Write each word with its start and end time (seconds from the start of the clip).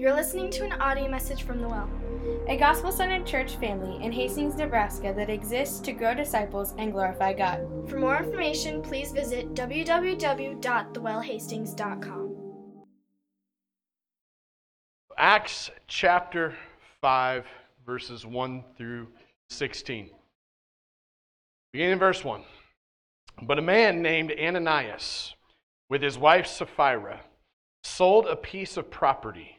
You're 0.00 0.14
listening 0.14 0.48
to 0.52 0.64
an 0.64 0.72
audio 0.80 1.10
message 1.10 1.42
from 1.42 1.60
The 1.60 1.68
Well. 1.68 1.90
a 2.48 2.56
gospel 2.56 2.90
centered 2.90 3.26
church 3.26 3.56
family 3.56 4.02
in 4.02 4.12
Hastings, 4.12 4.54
Nebraska 4.54 5.12
that 5.14 5.28
exists 5.28 5.78
to 5.80 5.92
grow 5.92 6.14
disciples 6.14 6.72
and 6.78 6.90
glorify 6.90 7.34
God. 7.34 7.66
For 7.86 7.98
more 7.98 8.16
information, 8.16 8.80
please 8.80 9.12
visit 9.12 9.52
www.thewellhastings.com. 9.52 12.36
Acts 15.18 15.70
chapter 15.86 16.54
5, 17.02 17.46
verses 17.84 18.24
1 18.24 18.64
through 18.78 19.06
16. 19.50 20.08
Beginning 21.74 21.92
in 21.92 21.98
verse 21.98 22.24
1. 22.24 22.42
But 23.42 23.58
a 23.58 23.62
man 23.62 24.00
named 24.00 24.32
Ananias, 24.40 25.34
with 25.90 26.00
his 26.00 26.16
wife 26.16 26.46
Sapphira, 26.46 27.20
sold 27.84 28.24
a 28.24 28.36
piece 28.36 28.78
of 28.78 28.90
property, 28.90 29.58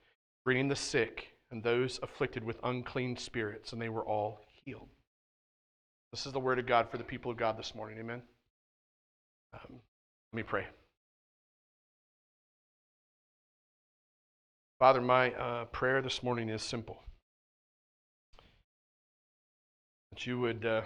bringing 0.43 0.67
the 0.67 0.75
sick 0.75 1.33
and 1.51 1.63
those 1.63 1.99
afflicted 2.01 2.43
with 2.43 2.57
unclean 2.63 3.17
spirits, 3.17 3.73
and 3.73 3.81
they 3.81 3.89
were 3.89 4.05
all 4.05 4.39
healed. 4.63 4.87
This 6.11 6.25
is 6.25 6.33
the 6.33 6.39
word 6.39 6.59
of 6.59 6.65
God 6.65 6.89
for 6.89 6.97
the 6.97 7.03
people 7.03 7.31
of 7.31 7.37
God 7.37 7.57
this 7.57 7.75
morning. 7.75 7.97
Amen. 7.99 8.21
Um, 9.53 9.79
let 10.31 10.37
me 10.37 10.43
pray. 10.43 10.65
Father, 14.79 15.01
my 15.01 15.31
uh, 15.33 15.65
prayer 15.65 16.01
this 16.01 16.23
morning 16.23 16.49
is 16.49 16.63
simple 16.63 17.03
that 20.11 20.25
you 20.25 20.39
would 20.39 20.65
uh, 20.65 20.81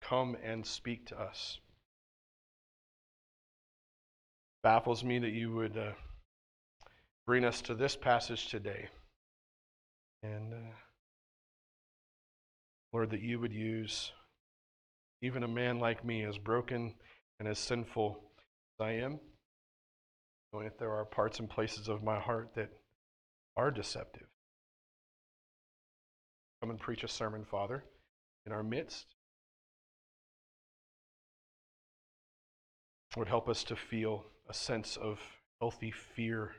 come 0.00 0.36
and 0.44 0.66
speak 0.66 1.06
to 1.06 1.20
us. 1.20 1.58
baffles 4.62 5.02
me 5.02 5.18
that 5.18 5.32
you 5.32 5.52
would 5.52 5.76
uh, 5.76 5.90
bring 7.26 7.44
us 7.44 7.60
to 7.62 7.74
this 7.74 7.96
passage 7.96 8.48
today. 8.48 8.88
And 10.22 10.52
uh, 10.52 10.74
Lord, 12.92 13.10
that 13.10 13.22
you 13.22 13.40
would 13.40 13.52
use 13.52 14.12
even 15.22 15.44
a 15.44 15.48
man 15.48 15.78
like 15.78 16.04
me, 16.04 16.24
as 16.24 16.36
broken 16.36 16.94
and 17.38 17.48
as 17.48 17.58
sinful 17.58 18.20
as 18.80 18.86
I 18.86 18.92
am, 18.92 19.20
knowing 20.52 20.66
that 20.66 20.78
there 20.78 20.92
are 20.92 21.04
parts 21.04 21.38
and 21.38 21.48
places 21.48 21.88
of 21.88 22.02
my 22.02 22.18
heart 22.18 22.50
that 22.56 22.70
are 23.56 23.70
deceptive. 23.70 24.26
Come 26.60 26.70
and 26.70 26.78
preach 26.78 27.04
a 27.04 27.08
sermon, 27.08 27.44
Father, 27.44 27.84
in 28.46 28.52
our 28.52 28.62
midst. 28.62 29.06
Would 33.16 33.28
help 33.28 33.48
us 33.48 33.62
to 33.64 33.76
feel 33.76 34.24
a 34.48 34.54
sense 34.54 34.96
of 34.96 35.20
healthy 35.60 35.90
fear 35.90 36.52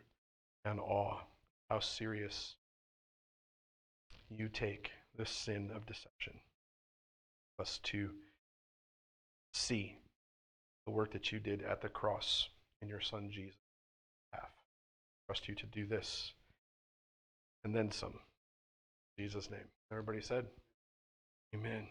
and 0.65 0.79
awe. 0.79 1.19
How 1.69 1.79
serious 1.79 2.55
you 4.29 4.49
take 4.49 4.91
the 5.17 5.25
sin 5.25 5.71
of 5.75 5.85
deception. 5.85 6.33
Us 7.59 7.79
to 7.83 8.09
see 9.53 9.97
the 10.85 10.91
work 10.91 11.13
that 11.13 11.31
you 11.31 11.39
did 11.39 11.61
at 11.61 11.81
the 11.81 11.89
cross 11.89 12.49
in 12.81 12.87
your 12.87 13.01
Son 13.01 13.29
Jesus'. 13.31 13.57
Trust 15.27 15.47
you 15.47 15.55
to 15.55 15.65
do 15.67 15.85
this 15.85 16.33
and 17.63 17.75
then 17.75 17.91
some. 17.91 18.13
In 19.17 19.23
Jesus' 19.23 19.49
name. 19.49 19.67
Everybody 19.91 20.21
said, 20.21 20.45
Amen. 21.55 21.87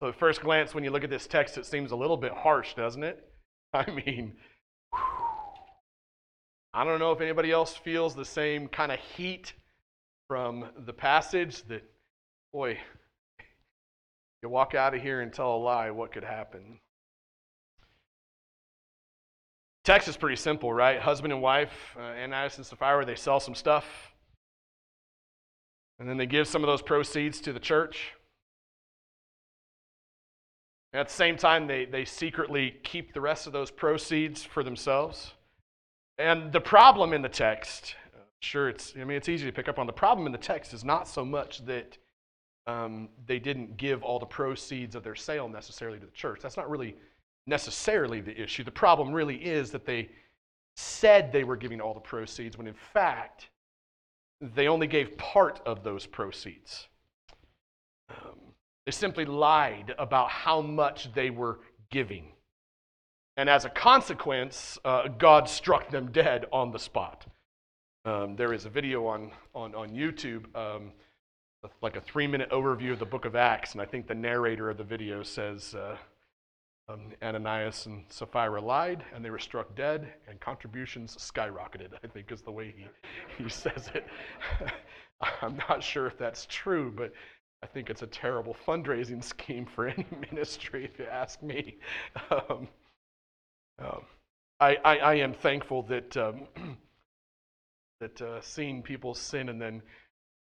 So, 0.00 0.08
at 0.08 0.18
first 0.18 0.42
glance, 0.42 0.74
when 0.74 0.84
you 0.84 0.90
look 0.90 1.04
at 1.04 1.10
this 1.10 1.26
text, 1.26 1.56
it 1.56 1.66
seems 1.66 1.92
a 1.92 1.96
little 1.96 2.16
bit 2.16 2.32
harsh, 2.32 2.74
doesn't 2.74 3.02
it? 3.02 3.24
I 3.72 3.90
mean, 3.90 4.36
I 6.78 6.84
don't 6.84 7.00
know 7.00 7.10
if 7.10 7.20
anybody 7.20 7.50
else 7.50 7.74
feels 7.74 8.14
the 8.14 8.24
same 8.24 8.68
kind 8.68 8.92
of 8.92 9.00
heat 9.00 9.52
from 10.28 10.66
the 10.86 10.92
passage 10.92 11.64
that, 11.64 11.82
boy, 12.52 12.78
you 14.44 14.48
walk 14.48 14.76
out 14.76 14.94
of 14.94 15.02
here 15.02 15.20
and 15.20 15.32
tell 15.32 15.56
a 15.56 15.58
lie, 15.58 15.90
what 15.90 16.12
could 16.12 16.22
happen? 16.22 16.78
Text 19.82 20.06
is 20.06 20.16
pretty 20.16 20.36
simple, 20.36 20.72
right? 20.72 21.00
Husband 21.00 21.32
and 21.32 21.42
wife, 21.42 21.96
uh, 21.98 22.02
Ananias 22.02 22.58
and 22.58 22.64
Sapphira, 22.64 23.04
they 23.04 23.16
sell 23.16 23.40
some 23.40 23.56
stuff. 23.56 23.84
And 25.98 26.08
then 26.08 26.16
they 26.16 26.26
give 26.26 26.46
some 26.46 26.62
of 26.62 26.68
those 26.68 26.82
proceeds 26.82 27.40
to 27.40 27.52
the 27.52 27.58
church. 27.58 28.12
And 30.92 31.00
at 31.00 31.08
the 31.08 31.14
same 31.14 31.36
time, 31.36 31.66
they, 31.66 31.86
they 31.86 32.04
secretly 32.04 32.76
keep 32.84 33.14
the 33.14 33.20
rest 33.20 33.48
of 33.48 33.52
those 33.52 33.72
proceeds 33.72 34.44
for 34.44 34.62
themselves. 34.62 35.32
And 36.18 36.52
the 36.52 36.60
problem 36.60 37.12
in 37.12 37.22
the 37.22 37.28
text, 37.28 37.94
sure, 38.40 38.68
it's, 38.68 38.94
I 38.96 39.04
mean, 39.04 39.16
it's 39.16 39.28
easy 39.28 39.46
to 39.46 39.52
pick 39.52 39.68
up 39.68 39.78
on. 39.78 39.86
The 39.86 39.92
problem 39.92 40.26
in 40.26 40.32
the 40.32 40.38
text 40.38 40.74
is 40.74 40.84
not 40.84 41.06
so 41.06 41.24
much 41.24 41.64
that 41.66 41.96
um, 42.66 43.08
they 43.26 43.38
didn't 43.38 43.76
give 43.76 44.02
all 44.02 44.18
the 44.18 44.26
proceeds 44.26 44.94
of 44.94 45.04
their 45.04 45.14
sale 45.14 45.48
necessarily 45.48 45.98
to 46.00 46.06
the 46.06 46.12
church. 46.12 46.40
That's 46.42 46.56
not 46.56 46.68
really 46.68 46.96
necessarily 47.46 48.20
the 48.20 48.38
issue. 48.38 48.64
The 48.64 48.70
problem 48.70 49.12
really 49.12 49.36
is 49.36 49.70
that 49.70 49.86
they 49.86 50.10
said 50.76 51.32
they 51.32 51.44
were 51.44 51.56
giving 51.56 51.80
all 51.80 51.94
the 51.94 52.00
proceeds 52.00 52.58
when 52.58 52.66
in 52.66 52.74
fact 52.74 53.48
they 54.40 54.68
only 54.68 54.86
gave 54.86 55.16
part 55.18 55.60
of 55.66 55.82
those 55.82 56.06
proceeds. 56.06 56.86
Um, 58.10 58.38
they 58.86 58.92
simply 58.92 59.24
lied 59.24 59.94
about 59.98 60.30
how 60.30 60.60
much 60.60 61.12
they 61.14 61.30
were 61.30 61.60
giving. 61.90 62.32
And 63.38 63.48
as 63.48 63.64
a 63.64 63.70
consequence, 63.70 64.80
uh, 64.84 65.06
God 65.06 65.48
struck 65.48 65.90
them 65.90 66.10
dead 66.10 66.46
on 66.52 66.72
the 66.72 66.78
spot. 66.78 67.24
Um, 68.04 68.34
there 68.34 68.52
is 68.52 68.64
a 68.64 68.68
video 68.68 69.06
on, 69.06 69.30
on, 69.54 69.76
on 69.76 69.90
YouTube, 69.90 70.44
um, 70.56 70.90
like 71.80 71.94
a 71.94 72.00
three 72.00 72.26
minute 72.26 72.50
overview 72.50 72.92
of 72.92 72.98
the 72.98 73.06
book 73.06 73.24
of 73.24 73.36
Acts, 73.36 73.72
and 73.72 73.80
I 73.80 73.84
think 73.84 74.08
the 74.08 74.14
narrator 74.14 74.68
of 74.68 74.76
the 74.76 74.82
video 74.82 75.22
says 75.22 75.76
uh, 75.76 75.96
um, 76.88 77.12
Ananias 77.22 77.86
and 77.86 78.02
Sapphira 78.08 78.60
lied, 78.60 79.04
and 79.14 79.24
they 79.24 79.30
were 79.30 79.38
struck 79.38 79.72
dead, 79.76 80.12
and 80.26 80.40
contributions 80.40 81.16
skyrocketed, 81.16 81.90
I 82.02 82.08
think 82.08 82.32
is 82.32 82.42
the 82.42 82.50
way 82.50 82.74
he, 82.76 83.44
he 83.44 83.48
says 83.48 83.88
it. 83.94 84.04
I'm 85.42 85.56
not 85.68 85.80
sure 85.80 86.08
if 86.08 86.18
that's 86.18 86.44
true, 86.46 86.92
but 86.96 87.12
I 87.62 87.66
think 87.66 87.88
it's 87.88 88.02
a 88.02 88.08
terrible 88.08 88.56
fundraising 88.66 89.22
scheme 89.22 89.64
for 89.64 89.86
any 89.86 90.06
ministry, 90.32 90.84
if 90.84 90.98
you 90.98 91.04
ask 91.04 91.40
me. 91.40 91.76
Um, 92.32 92.66
um, 93.78 94.02
I, 94.60 94.76
I, 94.84 94.98
I 94.98 95.14
am 95.14 95.32
thankful 95.32 95.82
that 95.84 96.16
um, 96.16 96.42
that 98.00 98.20
uh, 98.20 98.40
seeing 98.40 98.82
people 98.82 99.14
sin 99.14 99.48
and 99.48 99.60
then 99.60 99.82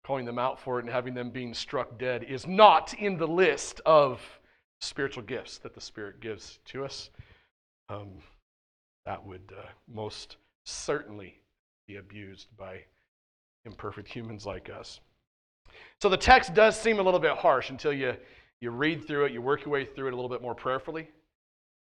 calling 0.06 0.26
them 0.26 0.40
out 0.40 0.60
for 0.60 0.80
it 0.80 0.86
and 0.86 0.94
having 0.94 1.14
them 1.14 1.30
being 1.30 1.54
struck 1.54 2.00
dead 2.00 2.24
is 2.24 2.48
not 2.48 2.94
in 2.94 3.18
the 3.18 3.28
list 3.28 3.82
of 3.86 4.22
spiritual 4.80 5.24
gifts 5.24 5.58
that 5.58 5.74
the 5.74 5.82
Spirit 5.82 6.20
gives 6.22 6.60
to 6.66 6.86
us. 6.86 7.10
Um, 7.90 8.10
that 9.06 9.26
would 9.26 9.54
uh, 9.58 9.66
most 9.92 10.38
certainly 10.66 11.42
be 11.88 11.98
abused 11.98 12.48
by 12.58 12.84
imperfect 13.66 14.08
humans 14.08 14.46
like 14.46 14.70
us. 14.70 15.00
So 16.02 16.10
the 16.10 16.18
text 16.18 16.54
does 16.54 16.80
seem 16.80 17.00
a 17.00 17.04
little 17.04 17.20
bit 17.20 17.38
harsh 17.38 17.70
until 17.70 17.94
you, 17.94 18.16
you 18.62 18.72
read 18.72 19.06
through 19.08 19.26
it, 19.26 19.32
you 19.32 19.42
work 19.42 19.66
your 19.66 19.74
way 19.74 19.86
through 19.86 20.08
it 20.08 20.14
a 20.14 20.16
little 20.16 20.30
bit 20.30 20.42
more 20.42 20.56
prayerfully. 20.56 21.10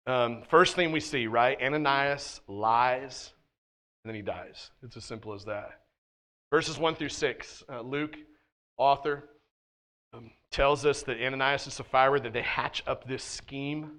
Um, 0.07 0.43
first 0.49 0.75
thing 0.75 0.91
we 0.91 0.99
see, 0.99 1.27
right? 1.27 1.57
Ananias 1.61 2.41
lies 2.47 3.33
and 4.03 4.09
then 4.09 4.15
he 4.15 4.21
dies. 4.21 4.69
It's 4.83 4.95
as 4.97 5.03
simple 5.03 5.33
as 5.33 5.45
that. 5.45 5.79
Verses 6.51 6.77
1 6.77 6.95
through 6.95 7.09
6, 7.09 7.63
uh, 7.67 7.81
Luke, 7.81 8.15
author, 8.77 9.23
um, 10.13 10.29
tells 10.51 10.85
us 10.85 11.01
that 11.03 11.17
Ananias 11.19 11.65
and 11.65 11.73
Sapphira, 11.73 12.19
that 12.19 12.33
they 12.33 12.43
hatch 12.43 12.83
up 12.85 13.07
this 13.07 13.23
scheme. 13.23 13.91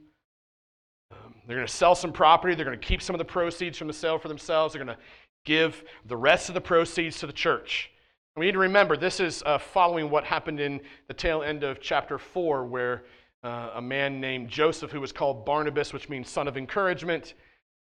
Um, 1.10 1.34
they're 1.46 1.56
going 1.56 1.66
to 1.66 1.72
sell 1.72 1.96
some 1.96 2.12
property. 2.12 2.54
They're 2.54 2.64
going 2.64 2.78
to 2.78 2.86
keep 2.86 3.02
some 3.02 3.14
of 3.14 3.18
the 3.18 3.24
proceeds 3.24 3.76
from 3.76 3.88
the 3.88 3.92
sale 3.92 4.18
for 4.18 4.28
themselves. 4.28 4.74
They're 4.74 4.84
going 4.84 4.96
to 4.96 5.02
give 5.44 5.82
the 6.06 6.16
rest 6.16 6.48
of 6.48 6.54
the 6.54 6.60
proceeds 6.60 7.18
to 7.18 7.26
the 7.26 7.32
church. 7.32 7.90
And 8.34 8.40
we 8.40 8.46
need 8.46 8.52
to 8.52 8.58
remember 8.58 8.96
this 8.96 9.18
is 9.18 9.42
uh, 9.44 9.58
following 9.58 10.08
what 10.08 10.22
happened 10.22 10.60
in 10.60 10.80
the 11.08 11.14
tail 11.14 11.42
end 11.42 11.64
of 11.64 11.80
chapter 11.80 12.16
4, 12.16 12.64
where 12.64 13.04
uh, 13.46 13.70
a 13.76 13.82
man 13.82 14.20
named 14.20 14.48
Joseph, 14.48 14.90
who 14.90 15.00
was 15.00 15.12
called 15.12 15.46
Barnabas, 15.46 15.92
which 15.92 16.08
means 16.08 16.28
son 16.28 16.48
of 16.48 16.56
encouragement, 16.56 17.34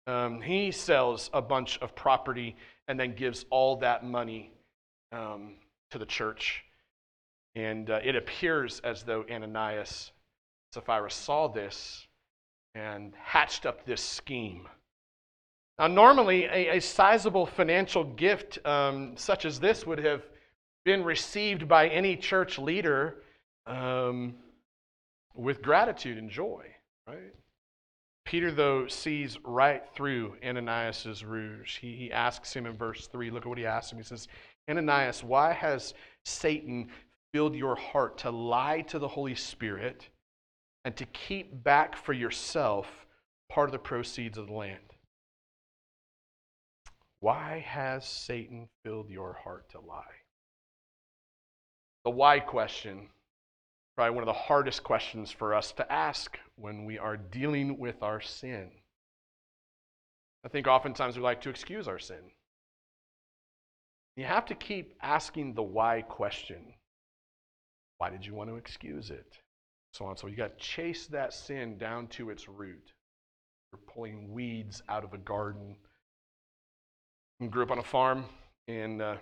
um, 0.07 0.41
he 0.41 0.71
sells 0.71 1.29
a 1.35 1.43
bunch 1.43 1.79
of 1.83 1.95
property 1.95 2.57
and 2.89 2.99
then 2.99 3.15
gives 3.15 3.45
all 3.51 3.77
that 3.77 4.03
money 4.03 4.53
um, 5.13 5.57
to 5.91 5.99
the 5.99 6.07
church. 6.07 6.65
And 7.55 7.91
uh, 7.91 8.01
it 8.03 8.17
appears 8.17 8.81
as 8.85 9.03
though 9.03 9.27
Ananias, 9.31 10.13
Sapphira 10.73 11.11
saw 11.11 11.47
this 11.49 12.07
and 12.75 13.13
hatched 13.23 13.67
up 13.67 13.85
this 13.85 14.03
scheme. 14.03 14.67
Now, 15.79 15.89
normally, 15.89 16.45
a, 16.45 16.77
a 16.77 16.81
sizable 16.81 17.45
financial 17.45 18.05
gift 18.05 18.65
um, 18.65 19.13
such 19.15 19.45
as 19.45 19.61
this 19.61 19.87
would 19.87 19.99
have 19.99 20.23
been 20.87 21.05
received 21.05 21.69
by 21.69 21.89
any 21.89 22.17
church 22.17 22.59
leader 22.59 23.17
um, 23.67 24.37
with 25.35 25.63
gratitude 25.63 26.19
and 26.19 26.31
joy, 26.31 26.65
right? 27.07 27.35
Peter, 28.25 28.51
though, 28.51 28.87
sees 28.87 29.39
right 29.45 29.83
through 29.95 30.37
Ananias' 30.45 31.25
ruse. 31.25 31.77
He, 31.81 31.97
he 31.97 32.13
asks 32.13 32.55
him 32.55 32.67
in 32.67 32.77
verse 32.77 33.07
3, 33.07 33.31
look 33.31 33.45
at 33.45 33.49
what 33.49 33.59
he 33.59 33.67
asks 33.67 33.93
him. 33.93 33.99
He 33.99 34.05
says, 34.05 34.29
Ananias, 34.69 35.25
why 35.25 35.53
has 35.53 35.95
Satan 36.25 36.89
filled 37.33 37.57
your 37.57 37.75
heart 37.75 38.19
to 38.19 38.31
lie 38.31 38.83
to 38.83 38.99
the 38.99 39.09
Holy 39.09 39.35
Spirit 39.35 40.09
and 40.85 40.97
to 40.97 41.07
keep 41.07 41.65
back 41.65 41.97
for 41.97 42.13
yourself 42.13 43.07
part 43.49 43.69
of 43.69 43.73
the 43.73 43.79
proceeds 43.79 44.39
of 44.39 44.47
the 44.47 44.53
land? 44.53 44.79
Why 47.21 47.65
has 47.67 48.07
Satan 48.07 48.69
filled 48.85 49.11
your 49.11 49.35
heart 49.35 49.69
to 49.71 49.81
lie? 49.81 50.05
The 52.05 52.11
why 52.11 52.41
question 52.41 53.09
probably 54.01 54.15
one 54.15 54.27
of 54.27 54.35
the 54.35 54.41
hardest 54.49 54.83
questions 54.83 55.31
for 55.31 55.55
us 55.55 55.73
to 55.73 55.93
ask 55.93 56.39
when 56.57 56.87
we 56.87 56.99
are 56.99 57.19
dealing 57.19 57.79
with 57.79 58.03
our 58.03 58.19
sin. 58.19 58.71
I 60.43 60.49
think 60.49 60.67
oftentimes 60.67 61.19
we 61.19 61.23
like 61.23 61.43
to 61.43 61.51
excuse 61.51 61.87
our 61.87 61.99
sin. 61.99 62.31
You 64.17 64.25
have 64.25 64.47
to 64.47 64.55
keep 64.55 64.95
asking 65.03 65.53
the 65.53 65.63
why 65.63 66.01
question. 66.01 66.73
Why 67.99 68.09
did 68.09 68.25
you 68.25 68.33
want 68.33 68.49
to 68.49 68.57
excuse 68.57 69.11
it? 69.11 69.37
So 69.93 70.07
on. 70.07 70.17
So 70.17 70.29
you 70.29 70.37
got 70.37 70.59
to 70.59 70.65
chase 70.65 71.07
that 71.09 71.35
sin 71.35 71.77
down 71.77 72.07
to 72.07 72.31
its 72.31 72.49
root. 72.49 72.95
You're 73.71 73.81
pulling 73.87 74.33
weeds 74.33 74.83
out 74.89 75.05
of 75.05 75.13
a 75.13 75.19
garden. 75.19 75.77
I 77.43 77.49
grew 77.49 77.65
up 77.65 77.71
on 77.71 77.79
a 77.79 77.83
farm, 77.83 78.25
and 78.67 79.03
uh, 79.03 79.17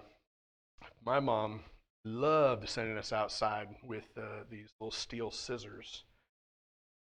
my 1.04 1.18
mom 1.18 1.62
loved 2.08 2.68
sending 2.68 2.96
us 2.96 3.12
outside 3.12 3.68
with 3.82 4.06
uh, 4.16 4.44
these 4.50 4.68
little 4.80 4.90
steel 4.90 5.30
scissors 5.30 6.04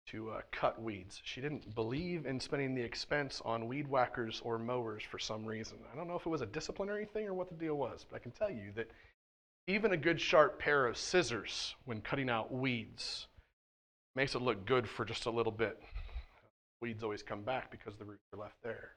to 0.09 0.31
uh, 0.31 0.41
cut 0.51 0.81
weeds. 0.81 1.21
She 1.25 1.41
didn't 1.41 1.75
believe 1.75 2.27
in 2.27 2.41
spending 2.41 2.75
the 2.75 2.83
expense 2.83 3.41
on 3.45 3.69
weed 3.69 3.89
whackers 3.89 4.41
or 4.45 4.59
mowers 4.59 5.03
for 5.03 5.19
some 5.19 5.45
reason. 5.45 5.79
I 5.93 5.97
don't 5.97 6.09
know 6.09 6.17
if 6.17 6.27
it 6.27 6.31
was 6.31 6.41
a 6.41 6.47
disciplinary 6.47 7.05
thing 7.05 7.27
or 7.27 7.35
what 7.35 7.49
the 7.49 7.55
deal 7.55 7.77
was, 7.77 8.05
but 8.09 8.17
I 8.17 8.21
can 8.21 8.33
tell 8.33 8.51
you 8.51 8.73
that 8.77 8.91
even 9.67 9.93
a 9.93 9.97
good 9.97 10.21
sharp 10.21 10.59
pair 10.59 10.87
of 10.87 10.97
scissors, 10.97 11.75
when 11.85 12.01
cutting 12.01 12.29
out 12.29 12.53
weeds, 12.53 13.29
makes 14.17 14.35
it 14.35 14.43
look 14.43 14.67
good 14.67 14.89
for 14.89 15.05
just 15.05 15.27
a 15.27 15.31
little 15.31 15.53
bit. 15.53 15.81
Weeds 16.81 17.05
always 17.05 17.23
come 17.23 17.43
back 17.43 17.71
because 17.71 17.97
the 17.97 18.05
roots 18.05 18.25
are 18.33 18.41
left 18.41 18.57
there. 18.65 18.97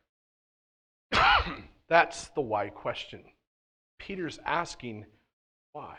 That's 1.89 2.29
the 2.29 2.41
why 2.41 2.69
question. 2.69 3.21
Peter's 3.99 4.39
asking, 4.45 5.05
why? 5.73 5.97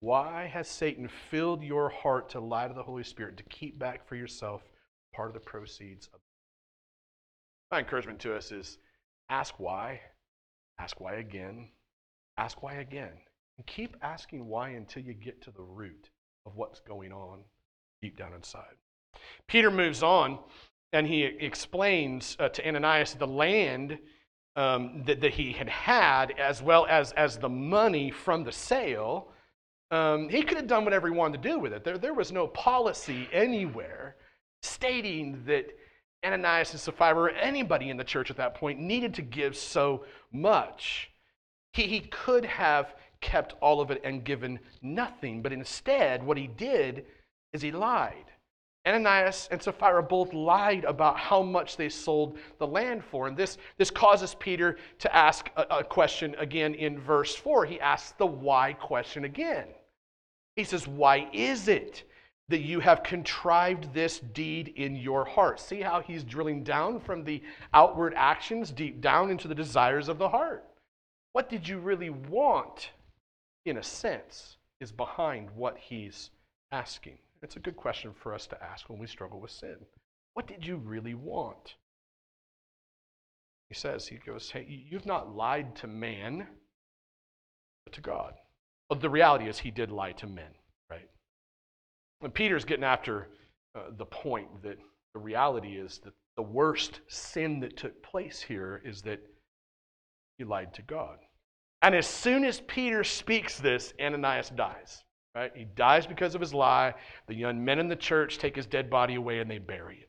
Why 0.00 0.46
has 0.46 0.68
Satan 0.68 1.08
filled 1.30 1.62
your 1.62 1.88
heart 1.88 2.30
to 2.30 2.40
lie 2.40 2.68
to 2.68 2.74
the 2.74 2.82
Holy 2.82 3.04
Spirit, 3.04 3.36
to 3.38 3.42
keep 3.44 3.78
back 3.78 4.06
for 4.06 4.14
yourself 4.14 4.62
part 5.14 5.28
of 5.28 5.34
the 5.34 5.40
proceeds 5.40 6.08
of 6.12 6.20
my 7.70 7.80
encouragement 7.80 8.20
to 8.20 8.36
us 8.36 8.52
is 8.52 8.78
ask 9.28 9.58
why, 9.58 10.00
ask 10.78 11.00
why 11.00 11.14
again, 11.14 11.68
ask 12.36 12.62
why 12.62 12.74
again. 12.74 13.12
And 13.58 13.66
keep 13.66 13.96
asking 14.02 14.46
why 14.46 14.70
until 14.70 15.02
you 15.02 15.14
get 15.14 15.42
to 15.42 15.50
the 15.50 15.62
root 15.62 16.10
of 16.44 16.56
what's 16.56 16.80
going 16.80 17.12
on 17.12 17.40
deep 18.02 18.16
down 18.16 18.34
inside. 18.34 18.76
Peter 19.48 19.70
moves 19.70 20.02
on 20.02 20.38
and 20.92 21.06
he 21.06 21.24
explains 21.24 22.36
uh, 22.38 22.48
to 22.50 22.68
Ananias 22.68 23.14
the 23.14 23.26
land 23.26 23.98
um, 24.56 25.02
that, 25.04 25.20
that 25.20 25.34
he 25.34 25.52
had 25.52 25.68
had, 25.68 26.32
as 26.38 26.62
well 26.62 26.86
as, 26.88 27.12
as 27.12 27.38
the 27.38 27.48
money 27.48 28.10
from 28.10 28.42
the 28.42 28.52
sale, 28.52 29.28
um, 29.90 30.28
he 30.28 30.42
could 30.42 30.56
have 30.56 30.66
done 30.66 30.84
whatever 30.84 31.08
he 31.08 31.14
wanted 31.14 31.42
to 31.42 31.48
do 31.48 31.58
with 31.58 31.72
it. 31.72 31.84
There, 31.84 31.98
there 31.98 32.14
was 32.14 32.32
no 32.32 32.48
policy 32.48 33.28
anywhere 33.32 34.16
stating 34.62 35.42
that 35.46 35.66
Ananias 36.24 36.72
and 36.72 36.80
Sapphira 36.80 37.14
or 37.14 37.30
anybody 37.30 37.90
in 37.90 37.96
the 37.96 38.04
church 38.04 38.30
at 38.30 38.36
that 38.38 38.54
point 38.54 38.80
needed 38.80 39.14
to 39.14 39.22
give 39.22 39.56
so 39.56 40.04
much. 40.32 41.10
He, 41.72 41.86
he 41.86 42.00
could 42.00 42.44
have 42.44 42.94
kept 43.20 43.54
all 43.60 43.80
of 43.80 43.90
it 43.90 44.00
and 44.04 44.24
given 44.24 44.58
nothing, 44.82 45.42
but 45.42 45.52
instead, 45.52 46.22
what 46.24 46.36
he 46.36 46.46
did 46.46 47.04
is 47.52 47.62
he 47.62 47.70
lied. 47.70 48.24
Ananias 48.86 49.48
and 49.50 49.60
Sapphira 49.60 50.02
both 50.02 50.32
lied 50.32 50.84
about 50.84 51.18
how 51.18 51.42
much 51.42 51.76
they 51.76 51.88
sold 51.88 52.38
the 52.58 52.66
land 52.66 53.04
for. 53.04 53.26
And 53.26 53.36
this, 53.36 53.58
this 53.78 53.90
causes 53.90 54.36
Peter 54.38 54.76
to 55.00 55.14
ask 55.14 55.50
a, 55.56 55.62
a, 55.78 55.84
question 55.84 56.34
again 56.38 56.74
in 56.74 56.98
verse 56.98 57.34
4. 57.34 57.66
He 57.66 57.80
asks 57.80 58.12
the 58.12 58.26
why 58.26 58.74
question 58.74 59.24
again. 59.24 59.66
He 60.54 60.64
says, 60.64 60.86
Why 60.86 61.28
is 61.32 61.68
it 61.68 62.04
that 62.48 62.60
you 62.60 62.78
have 62.78 63.02
contrived 63.02 63.92
this 63.92 64.20
deed 64.20 64.72
in 64.76 64.94
your 64.94 65.24
heart? 65.24 65.58
See 65.58 65.80
how 65.80 66.00
he's 66.00 66.22
drilling 66.22 66.62
down 66.62 67.00
from 67.00 67.24
the 67.24 67.42
outward 67.74 68.14
actions 68.16 68.70
deep 68.70 69.00
down 69.00 69.30
into 69.30 69.48
the 69.48 69.54
desires 69.54 70.08
of 70.08 70.18
the 70.18 70.28
heart. 70.28 70.64
What 71.32 71.50
did 71.50 71.66
you 71.66 71.78
really 71.78 72.10
want, 72.10 72.90
in 73.64 73.78
a 73.78 73.82
sense, 73.82 74.56
is 74.80 74.92
behind 74.92 75.50
what 75.56 75.76
he's 75.76 76.30
asking. 76.70 77.18
It's 77.42 77.56
a 77.56 77.60
good 77.60 77.76
question 77.76 78.12
for 78.22 78.34
us 78.34 78.46
to 78.48 78.62
ask 78.62 78.88
when 78.88 78.98
we 78.98 79.06
struggle 79.06 79.40
with 79.40 79.50
sin. 79.50 79.76
What 80.34 80.46
did 80.46 80.66
you 80.66 80.76
really 80.76 81.14
want? 81.14 81.74
He 83.68 83.74
says, 83.74 84.06
he 84.06 84.16
goes, 84.16 84.50
Hey, 84.50 84.66
you've 84.68 85.06
not 85.06 85.34
lied 85.34 85.74
to 85.76 85.86
man, 85.86 86.46
but 87.84 87.94
to 87.94 88.00
God. 88.00 88.34
Well, 88.88 88.98
the 88.98 89.10
reality 89.10 89.48
is, 89.48 89.58
he 89.58 89.70
did 89.70 89.90
lie 89.90 90.12
to 90.12 90.26
men, 90.26 90.50
right? 90.90 91.08
And 92.22 92.32
Peter's 92.32 92.64
getting 92.64 92.84
after 92.84 93.28
uh, 93.74 93.90
the 93.96 94.06
point 94.06 94.62
that 94.62 94.78
the 95.14 95.20
reality 95.20 95.76
is 95.76 95.98
that 96.04 96.12
the 96.36 96.42
worst 96.42 97.00
sin 97.08 97.60
that 97.60 97.76
took 97.76 98.02
place 98.02 98.40
here 98.40 98.82
is 98.84 99.02
that 99.02 99.20
He 100.38 100.44
lied 100.44 100.74
to 100.74 100.82
God. 100.82 101.18
And 101.82 101.94
as 101.94 102.06
soon 102.06 102.44
as 102.44 102.60
Peter 102.60 103.02
speaks 103.02 103.58
this, 103.58 103.92
Ananias 104.00 104.50
dies. 104.50 105.02
Right? 105.36 105.52
He 105.54 105.64
dies 105.64 106.06
because 106.06 106.34
of 106.34 106.40
his 106.40 106.54
lie. 106.54 106.94
The 107.26 107.34
young 107.34 107.62
men 107.62 107.78
in 107.78 107.88
the 107.88 107.96
church 107.96 108.38
take 108.38 108.56
his 108.56 108.64
dead 108.64 108.88
body 108.88 109.16
away 109.16 109.40
and 109.40 109.50
they 109.50 109.58
bury 109.58 109.98
it. 109.98 110.08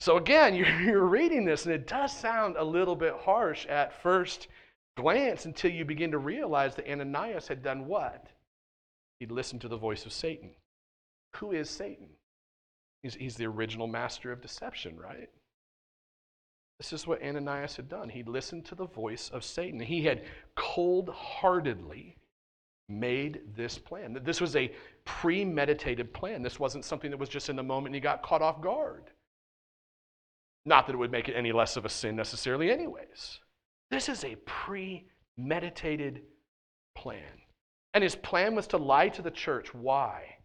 So 0.00 0.16
again, 0.16 0.54
you're, 0.56 1.06
reading 1.06 1.44
this, 1.44 1.66
and 1.66 1.74
it 1.74 1.86
does 1.86 2.12
sound 2.12 2.56
a 2.56 2.64
little 2.64 2.96
bit 2.96 3.14
harsh 3.14 3.64
at 3.66 4.02
first 4.02 4.48
glance 4.96 5.44
until 5.44 5.70
you 5.70 5.84
begin 5.84 6.10
to 6.10 6.18
realize 6.18 6.74
that 6.74 6.90
Ananias 6.90 7.46
had 7.46 7.62
done 7.62 7.86
what? 7.86 8.26
He'd 9.20 9.30
listened 9.30 9.60
to 9.60 9.68
the 9.68 9.76
voice 9.76 10.04
of 10.04 10.12
Satan. 10.12 10.50
Who 11.36 11.52
is 11.52 11.70
Satan? 11.70 12.08
He's, 13.04 13.14
he's 13.14 13.36
the 13.36 13.46
original 13.46 13.86
master 13.86 14.32
of 14.32 14.42
deception, 14.42 14.98
right? 14.98 15.30
This 16.80 16.92
is 16.92 17.06
what 17.06 17.22
Ananias 17.22 17.76
had 17.76 17.88
done. 17.88 18.08
He 18.08 18.24
listened 18.24 18.64
to 18.66 18.74
the 18.74 18.86
voice 18.86 19.30
of 19.32 19.44
Satan. 19.44 19.78
He 19.78 20.02
had 20.02 20.24
cold 20.56 21.08
heartedly 21.10 22.16
made 23.00 23.40
this 23.56 23.78
plan. 23.78 24.18
This 24.22 24.40
was 24.40 24.54
a 24.56 24.72
premeditated 25.04 26.12
plan. 26.12 26.42
This 26.42 26.60
wasn't 26.60 26.84
something 26.84 27.10
that 27.10 27.20
was 27.20 27.28
just 27.28 27.48
in 27.48 27.56
the 27.56 27.62
moment 27.62 27.88
and 27.88 27.94
he 27.94 28.00
got 28.00 28.22
caught 28.22 28.42
off 28.42 28.60
guard. 28.60 29.10
Not 30.64 30.86
that 30.86 30.94
it 30.94 30.98
would 30.98 31.10
make 31.10 31.28
it 31.28 31.34
any 31.34 31.52
less 31.52 31.76
of 31.76 31.84
a 31.84 31.88
sin 31.88 32.14
necessarily, 32.14 32.70
anyways. 32.70 33.40
This 33.90 34.08
is 34.08 34.24
a 34.24 34.36
premeditated 34.46 36.22
plan. 36.94 37.40
And 37.94 38.04
his 38.04 38.14
plan 38.14 38.54
was 38.54 38.66
to 38.68 38.76
lie 38.76 39.08
to 39.08 39.22
the 39.22 39.30
church. 39.30 39.74
Why? 39.74 40.36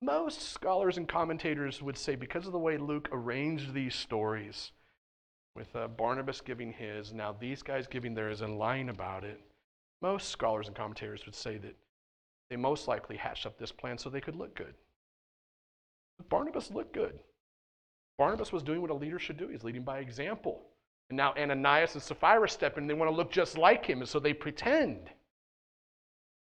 Most 0.00 0.42
scholars 0.42 0.98
and 0.98 1.08
commentators 1.08 1.82
would 1.82 1.96
say 1.96 2.14
because 2.14 2.46
of 2.46 2.52
the 2.52 2.58
way 2.58 2.76
Luke 2.78 3.08
arranged 3.12 3.74
these 3.74 3.94
stories, 3.94 4.72
with 5.56 5.74
uh, 5.74 5.88
Barnabas 5.88 6.40
giving 6.40 6.72
his, 6.72 7.12
now 7.12 7.32
these 7.32 7.62
guys 7.62 7.86
giving 7.86 8.14
theirs 8.14 8.42
and 8.42 8.58
lying 8.58 8.90
about 8.90 9.24
it, 9.24 9.40
most 10.02 10.28
scholars 10.28 10.68
and 10.68 10.76
commentators 10.76 11.24
would 11.24 11.34
say 11.34 11.56
that 11.56 11.74
they 12.50 12.56
most 12.56 12.88
likely 12.88 13.16
hatched 13.16 13.46
up 13.46 13.58
this 13.58 13.72
plan 13.72 13.98
so 13.98 14.08
they 14.08 14.20
could 14.20 14.36
look 14.36 14.54
good. 14.54 14.74
Barnabas 16.28 16.70
looked 16.70 16.94
good. 16.94 17.18
Barnabas 18.18 18.52
was 18.52 18.62
doing 18.62 18.80
what 18.80 18.90
a 18.90 18.94
leader 18.94 19.18
should 19.18 19.36
do. 19.36 19.48
He's 19.48 19.64
leading 19.64 19.82
by 19.82 19.98
example. 19.98 20.62
And 21.10 21.16
now 21.16 21.34
Ananias 21.36 21.94
and 21.94 22.02
Sapphira 22.02 22.48
step 22.48 22.76
in, 22.76 22.84
and 22.84 22.90
they 22.90 22.94
want 22.94 23.10
to 23.10 23.16
look 23.16 23.30
just 23.30 23.58
like 23.58 23.84
him, 23.84 24.00
and 24.00 24.08
so 24.08 24.18
they 24.18 24.32
pretend 24.32 25.10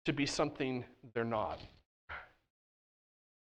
to 0.04 0.12
be 0.12 0.26
something 0.26 0.84
they're 1.14 1.24
not. 1.24 1.60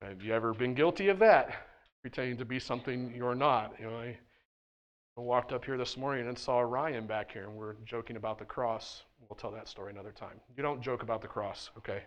Have 0.02 0.22
you 0.22 0.32
ever 0.32 0.54
been 0.54 0.74
guilty 0.74 1.08
of 1.08 1.18
that? 1.18 1.54
Pretending 2.02 2.36
to 2.38 2.44
be 2.44 2.58
something 2.58 3.12
you're 3.14 3.34
not. 3.34 3.74
You 3.78 3.86
know, 3.86 3.98
I 3.98 4.16
walked 5.16 5.52
up 5.52 5.64
here 5.64 5.76
this 5.76 5.96
morning 5.96 6.28
and 6.28 6.38
saw 6.38 6.60
Ryan 6.60 7.06
back 7.06 7.32
here, 7.32 7.44
and 7.44 7.54
we're 7.54 7.74
joking 7.84 8.16
about 8.16 8.38
the 8.38 8.44
cross. 8.44 9.02
We'll 9.28 9.36
tell 9.36 9.50
that 9.52 9.68
story 9.68 9.92
another 9.92 10.12
time. 10.12 10.40
You 10.56 10.62
don't 10.62 10.82
joke 10.82 11.02
about 11.02 11.22
the 11.22 11.28
cross, 11.28 11.70
okay? 11.78 12.02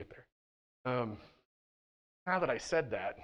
Get 0.00 0.08
there. 0.08 0.24
Um, 0.86 1.18
now 2.26 2.38
that 2.38 2.48
I 2.48 2.56
said 2.56 2.90
that, 2.92 3.18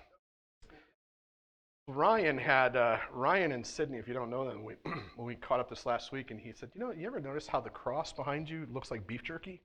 Ryan 1.88 2.36
had 2.36 2.76
uh, 2.76 2.98
Ryan 3.10 3.52
and 3.52 3.66
Sydney. 3.66 3.96
If 3.96 4.06
you 4.06 4.12
don't 4.12 4.28
know 4.28 4.46
them, 4.46 4.62
we, 4.62 4.74
when 5.16 5.26
we 5.26 5.36
caught 5.36 5.58
up 5.58 5.70
this 5.70 5.86
last 5.86 6.12
week, 6.12 6.30
and 6.30 6.38
he 6.38 6.52
said, 6.52 6.68
"You 6.74 6.82
know, 6.82 6.92
you 6.92 7.06
ever 7.06 7.18
notice 7.18 7.46
how 7.46 7.62
the 7.62 7.70
cross 7.70 8.12
behind 8.12 8.50
you 8.50 8.66
looks 8.70 8.90
like 8.90 9.06
beef 9.06 9.22
jerky?" 9.22 9.62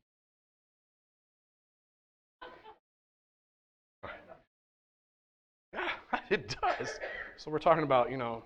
Yeah, 5.73 5.89
it 6.29 6.55
does. 6.61 6.97
So 7.35 7.51
we're 7.51 7.59
talking 7.59 7.83
about, 7.83 8.09
you 8.09 8.17
know, 8.17 8.41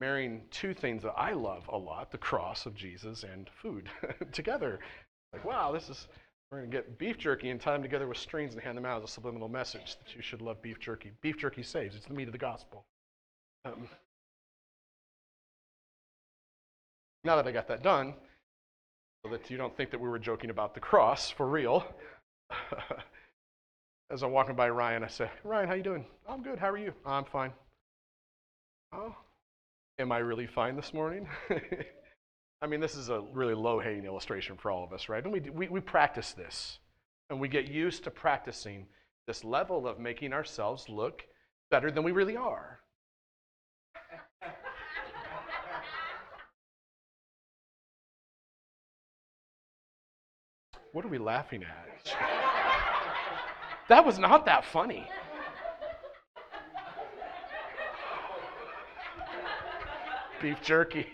marrying 0.00 0.42
two 0.52 0.72
things 0.72 1.02
that 1.02 1.14
I 1.16 1.32
love 1.32 1.68
a 1.68 1.76
lot 1.76 2.12
the 2.12 2.18
cross 2.18 2.64
of 2.64 2.76
Jesus 2.76 3.24
and 3.24 3.50
food 3.60 3.90
together. 4.32 4.78
Like, 5.32 5.44
wow, 5.44 5.72
this 5.72 5.88
is, 5.88 6.06
we're 6.50 6.58
going 6.58 6.70
to 6.70 6.76
get 6.76 6.98
beef 6.98 7.18
jerky 7.18 7.50
and 7.50 7.60
tie 7.60 7.72
them 7.72 7.82
together 7.82 8.06
with 8.06 8.16
strings 8.16 8.54
and 8.54 8.62
hand 8.62 8.76
them 8.76 8.86
out 8.86 9.02
as 9.02 9.10
a 9.10 9.12
subliminal 9.12 9.48
message 9.48 9.96
that 9.98 10.14
you 10.14 10.22
should 10.22 10.40
love 10.40 10.62
beef 10.62 10.78
jerky. 10.80 11.12
Beef 11.20 11.36
jerky 11.36 11.62
saves, 11.62 11.94
it's 11.94 12.06
the 12.06 12.14
meat 12.14 12.28
of 12.28 12.32
the 12.32 12.38
gospel. 12.38 12.84
Um, 13.64 13.88
now 17.24 17.36
that 17.36 17.46
I 17.46 17.52
got 17.52 17.68
that 17.68 17.82
done, 17.82 18.14
so 19.24 19.30
that 19.30 19.50
you 19.50 19.58
don't 19.58 19.76
think 19.76 19.90
that 19.90 20.00
we 20.00 20.08
were 20.08 20.18
joking 20.18 20.50
about 20.50 20.74
the 20.74 20.80
cross 20.80 21.30
for 21.30 21.46
real. 21.46 21.84
As 24.10 24.22
I'm 24.22 24.32
walking 24.32 24.54
by 24.54 24.70
Ryan, 24.70 25.04
I 25.04 25.08
say, 25.08 25.30
Ryan, 25.44 25.68
how 25.68 25.74
you 25.74 25.82
doing? 25.82 26.06
I'm 26.26 26.42
good. 26.42 26.58
How 26.58 26.70
are 26.70 26.78
you? 26.78 26.94
I'm 27.04 27.24
fine. 27.26 27.52
Oh, 28.92 29.14
am 29.98 30.12
I 30.12 30.18
really 30.18 30.46
fine 30.46 30.76
this 30.76 30.94
morning? 30.94 31.28
I 32.60 32.66
mean, 32.66 32.80
this 32.80 32.96
is 32.96 33.08
a 33.08 33.20
really 33.32 33.54
low-hanging 33.54 34.04
illustration 34.04 34.56
for 34.56 34.70
all 34.70 34.82
of 34.82 34.92
us, 34.92 35.08
right? 35.08 35.22
And 35.22 35.32
we, 35.32 35.40
we, 35.40 35.68
we 35.68 35.80
practice 35.80 36.32
this, 36.32 36.78
and 37.30 37.38
we 37.38 37.48
get 37.48 37.68
used 37.68 38.04
to 38.04 38.10
practicing 38.10 38.86
this 39.26 39.44
level 39.44 39.86
of 39.86 40.00
making 40.00 40.32
ourselves 40.32 40.88
look 40.88 41.22
better 41.70 41.90
than 41.90 42.02
we 42.02 42.12
really 42.12 42.36
are. 42.36 42.80
What 50.92 51.04
are 51.04 51.08
we 51.08 51.18
laughing 51.18 51.62
at? 51.62 52.16
That 53.88 54.04
was 54.04 54.18
not 54.18 54.46
that 54.46 54.64
funny. 54.64 55.06
Beef 60.40 60.60
jerky. 60.62 61.06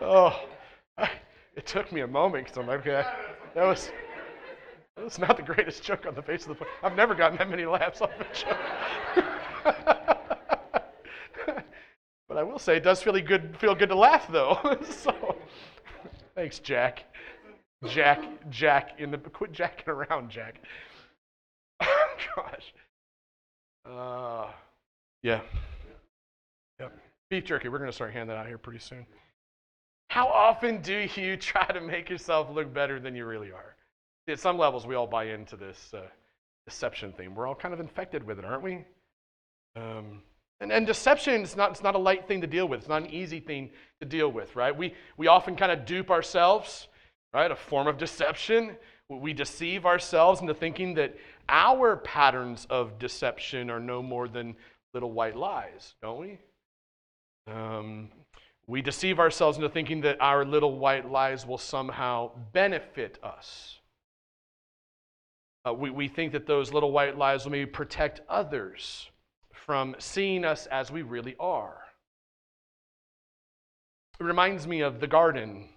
Oh, 0.00 0.46
I, 0.96 1.10
it 1.56 1.66
took 1.66 1.90
me 1.92 2.02
a 2.02 2.06
moment 2.06 2.44
because 2.44 2.58
I'm 2.58 2.66
like, 2.66 2.80
okay, 2.80 3.04
that 3.54 3.64
was 3.64 3.90
that 4.96 5.04
was 5.04 5.18
not 5.18 5.36
the 5.36 5.42
greatest 5.42 5.82
joke 5.82 6.06
on 6.06 6.14
the 6.14 6.22
face 6.22 6.42
of 6.42 6.48
the 6.48 6.54
planet. 6.54 6.74
I've 6.82 6.96
never 6.96 7.14
gotten 7.14 7.38
that 7.38 7.48
many 7.48 7.66
laughs 7.66 8.00
off 8.00 8.10
a 8.18 8.24
joke. 8.34 8.58
but 12.28 12.36
I 12.36 12.42
will 12.42 12.58
say 12.58 12.76
it 12.76 12.82
does 12.82 13.02
feel 13.02 13.18
good 13.20 13.56
feel 13.58 13.74
good 13.74 13.90
to 13.90 13.94
laugh 13.94 14.26
though. 14.30 14.58
so 14.90 15.36
thanks, 16.34 16.58
Jack. 16.58 17.04
Jack, 17.86 18.24
Jack, 18.50 18.98
in 18.98 19.10
the 19.10 19.18
quit 19.18 19.52
jacking 19.52 19.88
around, 19.88 20.30
Jack. 20.30 20.60
Gosh. 21.80 22.74
Uh, 23.88 24.50
yeah. 25.22 25.40
Yep. 26.80 26.98
Beef 27.30 27.44
jerky. 27.44 27.68
We're 27.68 27.78
going 27.78 27.90
to 27.90 27.94
start 27.94 28.12
handing 28.12 28.34
that 28.34 28.40
out 28.40 28.46
here 28.46 28.58
pretty 28.58 28.80
soon. 28.80 29.06
How 30.18 30.26
often 30.26 30.82
do 30.82 31.06
you 31.14 31.36
try 31.52 31.66
to 31.66 31.80
make 31.80 32.10
yourself 32.10 32.50
look 32.50 32.74
better 32.74 32.98
than 32.98 33.14
you 33.14 33.24
really 33.24 33.52
are? 33.52 33.76
At 34.26 34.40
some 34.40 34.58
levels, 34.58 34.84
we 34.84 34.96
all 34.96 35.06
buy 35.06 35.26
into 35.26 35.56
this 35.56 35.94
uh, 35.94 36.00
deception 36.66 37.12
thing. 37.12 37.36
We're 37.36 37.46
all 37.46 37.54
kind 37.54 37.72
of 37.72 37.78
infected 37.78 38.24
with 38.24 38.40
it, 38.40 38.44
aren't 38.44 38.64
we? 38.64 38.84
Um, 39.76 40.22
and, 40.60 40.72
and 40.72 40.86
deception 40.86 41.42
is 41.42 41.56
not, 41.56 41.70
it's 41.70 41.84
not 41.84 41.94
a 41.94 41.98
light 41.98 42.26
thing 42.26 42.40
to 42.40 42.48
deal 42.48 42.66
with. 42.66 42.80
It's 42.80 42.88
not 42.88 43.02
an 43.02 43.10
easy 43.10 43.38
thing 43.38 43.70
to 44.00 44.06
deal 44.06 44.28
with, 44.28 44.56
right? 44.56 44.76
We, 44.76 44.92
we 45.16 45.28
often 45.28 45.54
kind 45.54 45.70
of 45.70 45.84
dupe 45.86 46.10
ourselves 46.10 46.88
right? 47.32 47.50
A 47.50 47.56
form 47.56 47.86
of 47.86 47.98
deception. 47.98 48.76
We 49.08 49.32
deceive 49.32 49.86
ourselves 49.86 50.40
into 50.40 50.54
thinking 50.54 50.94
that 50.94 51.16
our 51.48 51.96
patterns 51.96 52.66
of 52.70 52.98
deception 52.98 53.70
are 53.70 53.80
no 53.80 54.02
more 54.02 54.28
than 54.28 54.56
little 54.94 55.12
white 55.12 55.36
lies, 55.36 55.94
don't 56.02 56.20
we? 56.20 56.38
Um, 57.46 58.10
we 58.68 58.82
deceive 58.82 59.18
ourselves 59.18 59.56
into 59.56 59.70
thinking 59.70 60.02
that 60.02 60.20
our 60.20 60.44
little 60.44 60.78
white 60.78 61.10
lies 61.10 61.46
will 61.46 61.58
somehow 61.58 62.30
benefit 62.52 63.18
us. 63.24 63.78
Uh, 65.66 65.72
we, 65.72 65.88
we 65.88 66.06
think 66.06 66.32
that 66.32 66.46
those 66.46 66.72
little 66.72 66.92
white 66.92 67.16
lies 67.16 67.44
will 67.44 67.52
maybe 67.52 67.70
protect 67.70 68.20
others 68.28 69.08
from 69.52 69.96
seeing 69.98 70.44
us 70.44 70.66
as 70.66 70.90
we 70.90 71.00
really 71.00 71.34
are. 71.40 71.78
It 74.20 74.24
reminds 74.24 74.66
me 74.66 74.82
of 74.82 75.00
the 75.00 75.06
garden 75.06 75.70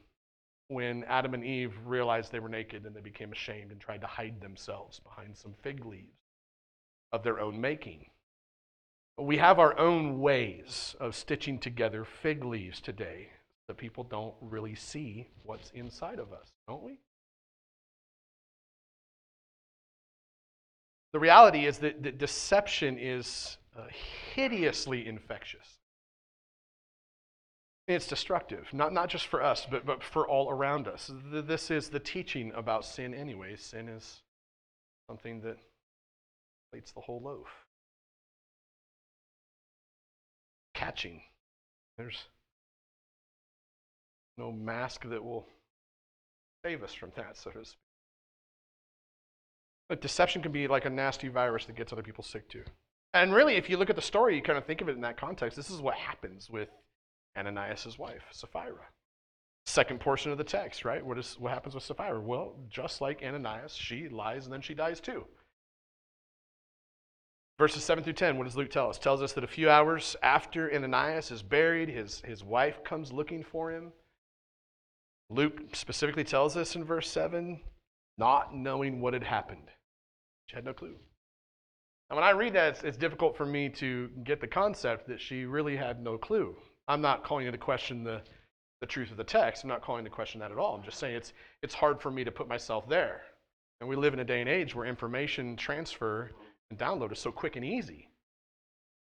when 0.68 1.06
Adam 1.06 1.34
and 1.34 1.46
Eve 1.46 1.74
realized 1.86 2.32
they 2.32 2.40
were 2.40 2.50
naked 2.50 2.86
and 2.86 2.94
they 2.94 3.02
became 3.02 3.32
ashamed 3.32 3.72
and 3.72 3.80
tried 3.80 4.02
to 4.02 4.08
hide 4.08 4.42
themselves 4.42 5.00
behind 5.00 5.38
some 5.38 5.54
fig 5.64 5.86
leaves 5.86 6.20
of 7.14 7.24
their 7.24 7.40
own 7.40 7.60
making. 7.60 8.11
We 9.18 9.38
have 9.38 9.60
our 9.60 9.78
own 9.78 10.20
ways 10.20 10.96
of 11.00 11.16
stitching 11.16 11.60
together 11.60 12.06
fig 12.06 12.44
leaves 12.44 12.82
today 12.82 13.30
that 13.68 13.78
people 13.78 14.04
don't 14.04 14.34
really 14.42 14.76
see 14.76 15.28
what's 15.44 15.70
inside 15.72 16.20
of 16.20 16.34
us, 16.34 16.52
don't 16.68 16.84
we? 16.84 16.98
The 21.14 21.20
reality 21.20 21.66
is 21.66 21.78
that, 21.80 22.04
that 22.04 22.18
deception 22.18 22.98
is 22.98 23.58
uh, 23.78 23.84
hideously 24.34 25.08
infectious. 25.08 25.80
It's 27.88 28.08
destructive, 28.08 28.68
not, 28.74 28.94
not 28.94 29.10
just 29.10 29.28
for 29.28 29.44
us, 29.44 29.68
but, 29.70 29.86
but 29.86 30.02
for 30.04 30.28
all 30.28 30.50
around 30.50 30.88
us. 30.88 31.12
This 31.32 31.70
is 31.70 31.90
the 31.90 32.00
teaching 32.00 32.52
about 32.56 32.86
sin, 32.86 33.14
anyway. 33.14 33.56
Sin 33.58 33.90
is 33.90 34.22
something 35.10 35.42
that 35.42 35.58
plates 36.72 36.92
the 36.94 37.02
whole 37.02 37.22
loaf. 37.22 37.50
Catching. 40.82 41.22
There's 41.98 42.18
no 44.38 44.52
mask 44.52 45.08
that 45.08 45.24
will 45.24 45.46
save 46.66 46.82
us 46.82 46.94
from 46.94 47.12
that, 47.16 47.38
so 47.38 47.52
to 47.52 47.64
speak. 47.64 47.78
But 49.90 50.02
deception 50.02 50.42
can 50.42 50.52
be 50.52 50.68
like 50.68 50.86
a 50.86 50.90
nasty 50.90 51.28
virus 51.28 51.66
that 51.66 51.76
gets 51.76 51.94
other 51.94 52.02
people 52.02 52.24
sick 52.24 52.50
too. 52.50 52.64
And 53.14 53.34
really, 53.34 53.56
if 53.56 53.70
you 53.70 53.78
look 53.78 53.90
at 53.90 53.96
the 53.96 54.02
story, 54.02 54.36
you 54.36 54.42
kind 54.42 54.58
of 54.58 54.66
think 54.66 54.82
of 54.82 54.90
it 54.90 54.96
in 54.96 55.02
that 55.02 55.18
context. 55.18 55.56
This 55.56 55.70
is 55.70 55.82
what 55.82 55.96
happens 55.96 56.50
with 56.50 56.70
Ananias' 57.38 58.00
wife, 58.00 58.24
Sapphira. 58.32 58.88
Second 59.66 60.00
portion 60.00 60.32
of 60.32 60.40
the 60.40 60.44
text, 60.44 60.86
right? 60.86 61.06
What, 61.06 61.20
is, 61.20 61.36
what 61.38 61.54
happens 61.54 61.76
with 61.76 61.84
Sapphira? 61.84 62.20
Well, 62.20 62.56
just 62.70 63.02
like 63.02 63.22
Ananias, 63.22 63.76
she 63.76 64.10
lies 64.10 64.46
and 64.46 64.54
then 64.54 64.62
she 64.62 64.74
dies 64.74 65.00
too. 65.00 65.26
Verses 67.60 67.84
7 67.84 68.04
through 68.04 68.14
10, 68.14 68.38
what 68.38 68.46
does 68.46 68.58
Luke 68.58 68.72
tell 68.72 68.90
us? 68.90 68.98
Tells 68.98 69.22
us 69.22 69.34
that 69.34 69.44
a 69.44 69.48
few 69.48 69.70
hours 69.70 70.16
after 70.24 70.74
Ananias 70.74 71.32
is 71.32 71.44
buried, 71.44 71.90
his, 71.90 72.22
his 72.22 72.44
wife 72.44 72.84
comes 72.84 73.12
looking 73.12 73.44
for 73.44 73.72
him. 73.72 73.92
Luke 75.30 75.62
specifically 75.74 76.24
tells 76.24 76.58
us 76.58 76.76
in 76.76 76.84
verse 76.84 77.10
7 77.10 77.62
not 78.18 78.54
knowing 78.56 79.02
what 79.02 79.14
had 79.14 79.24
happened. 79.24 79.70
She 80.48 80.56
had 80.56 80.66
no 80.66 80.74
clue. 80.74 80.96
And 82.10 82.18
when 82.18 82.26
I 82.26 82.32
read 82.32 82.54
that, 82.54 82.74
it's, 82.74 82.84
it's 82.84 82.98
difficult 82.98 83.38
for 83.38 83.46
me 83.46 83.70
to 83.70 84.10
get 84.26 84.42
the 84.42 84.48
concept 84.48 85.08
that 85.08 85.22
she 85.22 85.46
really 85.46 85.78
had 85.78 86.04
no 86.04 86.18
clue. 86.18 86.56
I'm 86.88 87.02
not 87.02 87.24
calling 87.24 87.46
into 87.46 87.58
question 87.58 88.04
the, 88.04 88.22
the 88.82 88.86
truth 88.86 89.12
of 89.12 89.18
the 89.18 89.24
text. 89.24 89.64
I'm 89.64 89.70
not 89.70 89.82
calling 89.82 90.00
into 90.00 90.12
question 90.12 90.42
that 90.42 90.52
at 90.52 90.58
all. 90.58 90.76
I'm 90.76 90.84
just 90.84 91.00
saying 91.00 91.16
it's, 91.16 91.32
it's 91.64 91.74
hard 91.74 92.02
for 92.02 92.12
me 92.12 92.24
to 92.26 92.32
put 92.32 92.50
myself 92.50 92.90
there. 92.90 93.22
And 93.80 93.90
we 93.90 93.96
live 93.96 94.14
in 94.14 94.20
a 94.20 94.26
day 94.26 94.42
and 94.42 94.50
age 94.50 94.76
where 94.76 94.86
information 94.86 95.56
transfer 95.56 96.32
and 96.72 96.80
download 96.80 97.12
is 97.12 97.20
so 97.20 97.32
quick 97.32 97.56
and 97.56 97.66
easy 97.66 98.08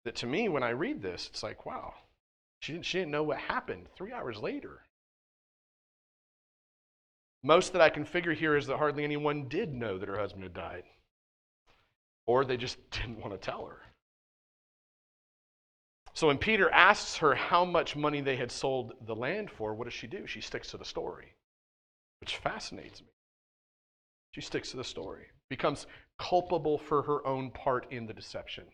that 0.03 0.15
to 0.17 0.25
me, 0.25 0.49
when 0.49 0.63
I 0.63 0.69
read 0.69 1.01
this, 1.01 1.29
it's 1.31 1.43
like, 1.43 1.65
wow, 1.65 1.93
she 2.59 2.73
didn't, 2.73 2.85
she 2.85 2.97
didn't 2.97 3.11
know 3.11 3.23
what 3.23 3.37
happened 3.37 3.87
three 3.95 4.11
hours 4.11 4.39
later. 4.39 4.81
Most 7.43 7.73
that 7.73 7.81
I 7.81 7.89
can 7.89 8.05
figure 8.05 8.33
here 8.33 8.57
is 8.57 8.67
that 8.67 8.77
hardly 8.77 9.03
anyone 9.03 9.47
did 9.47 9.73
know 9.73 9.97
that 9.97 10.09
her 10.09 10.17
husband 10.17 10.43
had 10.43 10.53
died, 10.53 10.83
or 12.25 12.43
they 12.43 12.57
just 12.57 12.77
didn't 12.91 13.21
want 13.21 13.31
to 13.31 13.37
tell 13.37 13.65
her. 13.65 13.81
So 16.13 16.27
when 16.27 16.39
Peter 16.39 16.71
asks 16.71 17.17
her 17.17 17.35
how 17.35 17.63
much 17.63 17.95
money 17.95 18.19
they 18.19 18.35
had 18.35 18.51
sold 18.51 18.93
the 19.05 19.15
land 19.15 19.51
for, 19.51 19.75
what 19.75 19.85
does 19.85 19.93
she 19.93 20.07
do? 20.07 20.25
She 20.25 20.41
sticks 20.41 20.71
to 20.71 20.77
the 20.77 20.83
story, 20.83 21.35
which 22.19 22.37
fascinates 22.37 22.99
me. 22.99 23.07
She 24.31 24.41
sticks 24.41 24.71
to 24.71 24.77
the 24.77 24.83
story, 24.83 25.27
becomes 25.49 25.87
culpable 26.17 26.77
for 26.77 27.01
her 27.03 27.25
own 27.25 27.51
part 27.51 27.91
in 27.91 28.05
the 28.05 28.13
deception. 28.13 28.65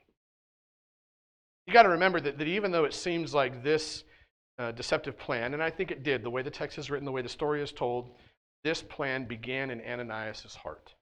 You 1.68 1.74
got 1.74 1.84
to 1.84 1.90
remember 1.90 2.20
that, 2.20 2.38
that 2.38 2.48
even 2.48 2.72
though 2.72 2.86
it 2.86 2.94
seems 2.94 3.34
like 3.34 3.64
this 3.64 4.04
uh, 4.60 4.72
deceptive 4.72 5.18
plan, 5.18 5.54
and 5.54 5.64
I 5.64 5.70
think 5.70 5.92
it 5.92 6.04
did, 6.04 6.24
the 6.24 6.30
way 6.30 6.42
the 6.42 6.52
text 6.52 6.78
is 6.78 6.90
written, 6.90 7.06
the 7.06 7.12
way 7.12 7.22
the 7.22 7.30
story 7.30 7.62
is 7.62 7.72
told, 7.72 8.10
this 8.64 8.82
plan 8.82 9.26
began 9.26 9.70
in 9.72 9.82
Ananias' 9.82 10.56
heart. 10.56 10.94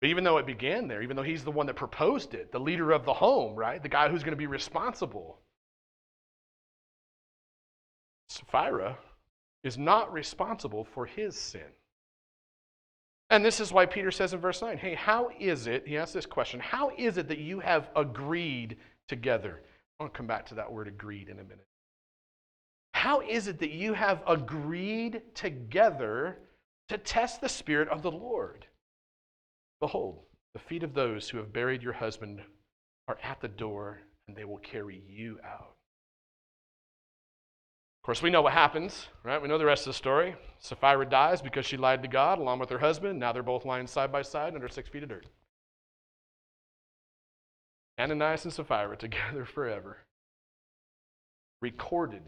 But 0.00 0.10
even 0.10 0.24
though 0.24 0.38
it 0.38 0.46
began 0.46 0.86
there, 0.86 1.02
even 1.02 1.16
though 1.16 1.22
he's 1.22 1.44
the 1.44 1.50
one 1.50 1.66
that 1.66 1.76
proposed 1.76 2.34
it, 2.34 2.52
the 2.52 2.58
leader 2.58 2.90
of 2.92 3.06
the 3.06 3.14
home, 3.14 3.54
right? 3.54 3.82
The 3.82 3.88
guy 3.88 4.08
who's 4.08 4.22
going 4.22 4.32
to 4.32 4.36
be 4.36 4.46
responsible, 4.46 5.38
Sapphira 8.28 8.98
is 9.62 9.78
not 9.78 10.12
responsible 10.12 10.84
for 10.84 11.06
his 11.06 11.38
sin. 11.38 11.72
And 13.34 13.44
this 13.44 13.58
is 13.58 13.72
why 13.72 13.84
Peter 13.84 14.12
says 14.12 14.32
in 14.32 14.38
verse 14.38 14.62
9, 14.62 14.78
hey, 14.78 14.94
how 14.94 15.28
is 15.40 15.66
it, 15.66 15.88
he 15.88 15.98
asks 15.98 16.12
this 16.12 16.24
question, 16.24 16.60
how 16.60 16.92
is 16.96 17.18
it 17.18 17.26
that 17.26 17.38
you 17.38 17.58
have 17.58 17.88
agreed 17.96 18.76
together? 19.08 19.60
I'll 19.98 20.08
come 20.08 20.28
back 20.28 20.46
to 20.46 20.54
that 20.54 20.72
word 20.72 20.86
agreed 20.86 21.28
in 21.28 21.40
a 21.40 21.42
minute. 21.42 21.66
How 22.92 23.22
is 23.22 23.48
it 23.48 23.58
that 23.58 23.72
you 23.72 23.92
have 23.92 24.22
agreed 24.28 25.20
together 25.34 26.38
to 26.88 26.96
test 26.96 27.40
the 27.40 27.48
Spirit 27.48 27.88
of 27.88 28.02
the 28.02 28.10
Lord? 28.12 28.66
Behold, 29.80 30.20
the 30.52 30.60
feet 30.60 30.84
of 30.84 30.94
those 30.94 31.28
who 31.28 31.38
have 31.38 31.52
buried 31.52 31.82
your 31.82 31.92
husband 31.92 32.40
are 33.08 33.18
at 33.20 33.40
the 33.40 33.48
door, 33.48 33.98
and 34.28 34.36
they 34.36 34.44
will 34.44 34.58
carry 34.58 35.02
you 35.08 35.40
out. 35.44 35.73
Of 38.04 38.06
course, 38.06 38.20
we 38.20 38.28
know 38.28 38.42
what 38.42 38.52
happens, 38.52 39.08
right? 39.22 39.40
We 39.40 39.48
know 39.48 39.56
the 39.56 39.64
rest 39.64 39.86
of 39.86 39.94
the 39.94 39.96
story. 39.96 40.36
Sapphira 40.58 41.06
dies 41.06 41.40
because 41.40 41.64
she 41.64 41.78
lied 41.78 42.02
to 42.02 42.08
God 42.08 42.38
along 42.38 42.58
with 42.58 42.68
her 42.68 42.78
husband. 42.78 43.18
Now 43.18 43.32
they're 43.32 43.42
both 43.42 43.64
lying 43.64 43.86
side 43.86 44.12
by 44.12 44.20
side 44.20 44.54
under 44.54 44.68
six 44.68 44.90
feet 44.90 45.04
of 45.04 45.08
dirt. 45.08 45.24
Ananias 47.98 48.44
and 48.44 48.52
Sapphira 48.52 48.94
together 48.98 49.46
forever. 49.46 50.00
Recorded 51.62 52.24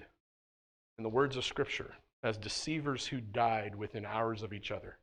in 0.97 1.03
the 1.03 1.11
words 1.11 1.37
of 1.37 1.45
Scripture 1.45 1.93
as 2.23 2.39
deceivers 2.39 3.07
who 3.07 3.21
died 3.21 3.77
within 3.77 4.07
hours 4.07 4.43
of 4.43 4.55
each 4.55 4.71
other 4.71 4.97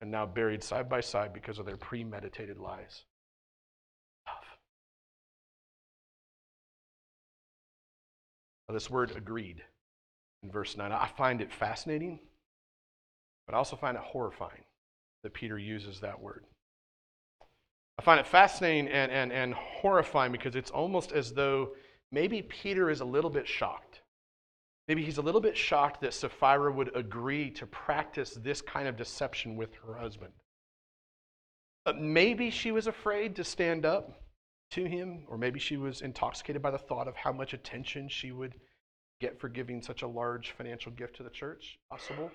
and 0.00 0.08
now 0.08 0.24
buried 0.24 0.62
side 0.62 0.88
by 0.88 1.00
side 1.00 1.32
because 1.32 1.58
of 1.58 1.66
their 1.66 1.76
premeditated 1.76 2.60
lies. 2.60 3.06
This 8.68 8.88
word 8.88 9.16
agreed 9.16 9.64
in 10.42 10.50
verse 10.50 10.76
9, 10.76 10.90
I 10.90 11.08
find 11.16 11.40
it 11.40 11.52
fascinating, 11.52 12.20
but 13.46 13.54
I 13.54 13.58
also 13.58 13.76
find 13.76 13.96
it 13.96 14.02
horrifying 14.02 14.64
that 15.22 15.34
Peter 15.34 15.58
uses 15.58 16.00
that 16.00 16.20
word. 16.20 16.44
I 17.98 18.02
find 18.02 18.18
it 18.18 18.26
fascinating 18.26 18.88
and, 18.88 19.12
and, 19.12 19.32
and 19.32 19.52
horrifying 19.52 20.32
because 20.32 20.56
it's 20.56 20.70
almost 20.70 21.12
as 21.12 21.34
though 21.34 21.70
maybe 22.10 22.40
Peter 22.40 22.88
is 22.88 23.00
a 23.00 23.04
little 23.04 23.28
bit 23.28 23.46
shocked. 23.46 24.00
Maybe 24.88 25.04
he's 25.04 25.18
a 25.18 25.22
little 25.22 25.40
bit 25.40 25.56
shocked 25.56 26.00
that 26.00 26.14
Sapphira 26.14 26.72
would 26.72 26.96
agree 26.96 27.50
to 27.50 27.66
practice 27.66 28.30
this 28.30 28.62
kind 28.62 28.88
of 28.88 28.96
deception 28.96 29.56
with 29.56 29.74
her 29.86 29.94
husband. 29.94 30.32
But 31.84 32.00
maybe 32.00 32.50
she 32.50 32.72
was 32.72 32.86
afraid 32.86 33.36
to 33.36 33.44
stand 33.44 33.84
up 33.84 34.22
to 34.72 34.84
him, 34.84 35.24
or 35.28 35.36
maybe 35.36 35.60
she 35.60 35.76
was 35.76 36.00
intoxicated 36.00 36.62
by 36.62 36.70
the 36.70 36.78
thought 36.78 37.08
of 37.08 37.16
how 37.16 37.32
much 37.32 37.52
attention 37.52 38.08
she 38.08 38.32
would 38.32 38.54
get 39.20 39.40
for 39.40 39.48
giving 39.48 39.82
such 39.82 40.02
a 40.02 40.08
large 40.08 40.52
financial 40.52 40.90
gift 40.92 41.16
to 41.16 41.22
the 41.22 41.30
church. 41.30 41.78
Possible. 41.90 42.30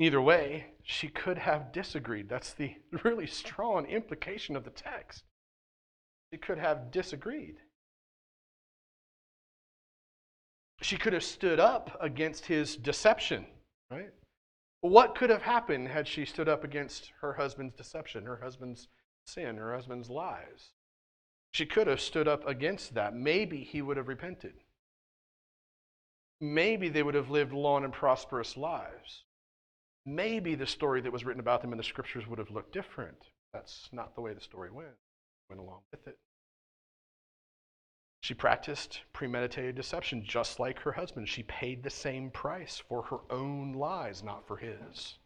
Either 0.00 0.20
way, 0.20 0.66
she 0.82 1.08
could 1.08 1.38
have 1.38 1.72
disagreed. 1.72 2.28
That's 2.28 2.54
the 2.54 2.74
really 3.04 3.26
strong 3.26 3.86
implication 3.86 4.56
of 4.56 4.64
the 4.64 4.70
text. 4.70 5.24
She 6.32 6.38
could 6.38 6.58
have 6.58 6.90
disagreed. 6.90 7.56
She 10.80 10.96
could 10.96 11.12
have 11.12 11.24
stood 11.24 11.58
up 11.58 11.96
against 12.00 12.46
his 12.46 12.76
deception, 12.76 13.46
right? 13.90 14.10
What 14.80 15.16
could 15.16 15.30
have 15.30 15.42
happened 15.42 15.88
had 15.88 16.06
she 16.06 16.24
stood 16.24 16.48
up 16.48 16.62
against 16.62 17.10
her 17.20 17.32
husband's 17.32 17.74
deception, 17.74 18.24
her 18.24 18.38
husband's 18.40 18.86
sin, 19.26 19.56
her 19.56 19.74
husband's 19.74 20.08
lies? 20.08 20.70
She 21.50 21.66
could 21.66 21.86
have 21.86 22.00
stood 22.00 22.28
up 22.28 22.46
against 22.46 22.94
that. 22.94 23.14
Maybe 23.14 23.64
he 23.64 23.82
would 23.82 23.96
have 23.96 24.08
repented. 24.08 24.54
Maybe 26.40 26.88
they 26.88 27.02
would 27.02 27.14
have 27.14 27.30
lived 27.30 27.52
long 27.52 27.84
and 27.84 27.92
prosperous 27.92 28.56
lives. 28.56 29.24
Maybe 30.06 30.54
the 30.54 30.66
story 30.66 31.00
that 31.00 31.12
was 31.12 31.24
written 31.24 31.40
about 31.40 31.62
them 31.62 31.72
in 31.72 31.78
the 31.78 31.84
scriptures 31.84 32.26
would 32.26 32.38
have 32.38 32.50
looked 32.50 32.72
different. 32.72 33.18
That's 33.52 33.88
not 33.92 34.14
the 34.14 34.20
way 34.20 34.34
the 34.34 34.40
story 34.40 34.70
went. 34.70 34.96
Went 35.48 35.60
along 35.60 35.80
with 35.90 36.06
it. 36.06 36.18
She 38.20 38.34
practiced 38.34 39.00
premeditated 39.12 39.74
deception 39.74 40.24
just 40.24 40.60
like 40.60 40.80
her 40.80 40.92
husband. 40.92 41.28
She 41.28 41.44
paid 41.44 41.82
the 41.82 41.90
same 41.90 42.30
price 42.30 42.82
for 42.88 43.02
her 43.04 43.18
own 43.30 43.72
lies, 43.72 44.22
not 44.22 44.46
for 44.46 44.56
his. 44.56 45.18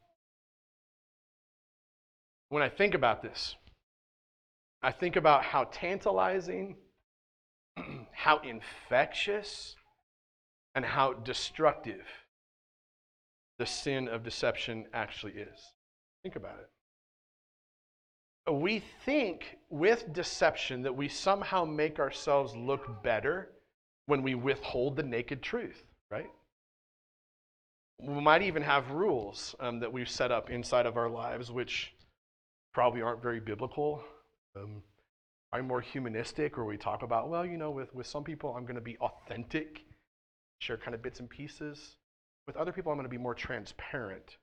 When 2.49 2.63
I 2.63 2.69
think 2.69 2.95
about 2.95 3.23
this, 3.23 3.57
I 4.83 4.91
think 4.91 5.17
about 5.17 5.45
how 5.45 5.65
tantalizing, 5.65 6.77
how 8.13 8.39
infectious, 8.39 9.77
and 10.75 10.85
how 10.85 11.13
destructive 11.13 12.07
the 13.59 13.67
sin 13.67 14.09
of 14.09 14.25
deception 14.25 14.87
actually 14.93 15.35
is. 15.35 15.73
Think 16.23 16.37
about 16.37 16.59
it 16.61 16.71
we 18.51 18.83
think 19.05 19.59
with 19.71 20.13
deception 20.13 20.83
that 20.83 20.97
we 20.97 21.09
somehow 21.09 21.65
make 21.65 22.01
ourselves 22.01 22.57
look 22.57 23.03
better 23.03 23.51
when 24.07 24.23
we 24.23 24.35
withhold 24.35 24.97
the 24.97 25.03
naked 25.03 25.43
truth, 25.43 25.85
right? 26.11 26.31
We 28.01 28.21
might 28.21 28.43
even 28.43 28.63
have 28.63 28.91
rules 28.91 29.55
um, 29.61 29.79
that 29.79 29.93
we've 29.93 30.09
set 30.09 30.33
up 30.33 30.51
inside 30.51 30.87
of 30.87 30.97
our 30.97 31.09
lives, 31.09 31.53
which 31.53 31.93
probably 32.75 33.01
aren't 33.01 33.23
very 33.23 33.39
biblical, 33.39 34.03
um, 34.57 34.83
are 35.53 35.63
more 35.63 35.81
humanistic, 35.81 36.57
or 36.57 36.65
we 36.65 36.77
talk 36.77 37.03
about, 37.03 37.29
well, 37.29 37.45
you 37.45 37.59
know, 37.59 37.71
with, 37.71 37.95
with 37.95 38.07
some 38.07 38.25
people, 38.25 38.55
I'm 38.57 38.65
going 38.65 38.75
to 38.75 38.81
be 38.81 38.97
authentic, 38.99 39.85
share 40.59 40.79
kind 40.79 40.95
of 40.95 41.03
bits 41.03 41.21
and 41.21 41.29
pieces. 41.29 41.97
With 42.47 42.57
other 42.57 42.73
people, 42.73 42.91
I'm 42.91 42.99
going 42.99 43.05
to 43.05 43.11
be 43.11 43.19
more 43.19 43.35
transparent. 43.35 44.37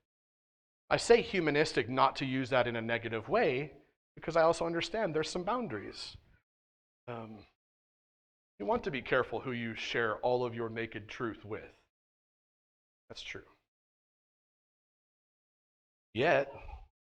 I 0.88 0.96
say 0.96 1.20
humanistic 1.20 1.88
not 1.88 2.16
to 2.16 2.24
use 2.24 2.50
that 2.50 2.66
in 2.66 2.76
a 2.76 2.80
negative 2.80 3.28
way, 3.28 3.72
because 4.14 4.36
I 4.36 4.42
also 4.42 4.66
understand 4.66 5.14
there's 5.14 5.30
some 5.30 5.42
boundaries. 5.42 6.16
Um, 7.08 7.38
you 8.58 8.66
want 8.66 8.84
to 8.84 8.90
be 8.90 9.02
careful 9.02 9.40
who 9.40 9.52
you 9.52 9.74
share 9.74 10.16
all 10.16 10.44
of 10.44 10.54
your 10.54 10.68
naked 10.68 11.08
truth 11.08 11.44
with. 11.44 11.62
That's 13.08 13.22
true. 13.22 13.42
Yet, 16.14 16.52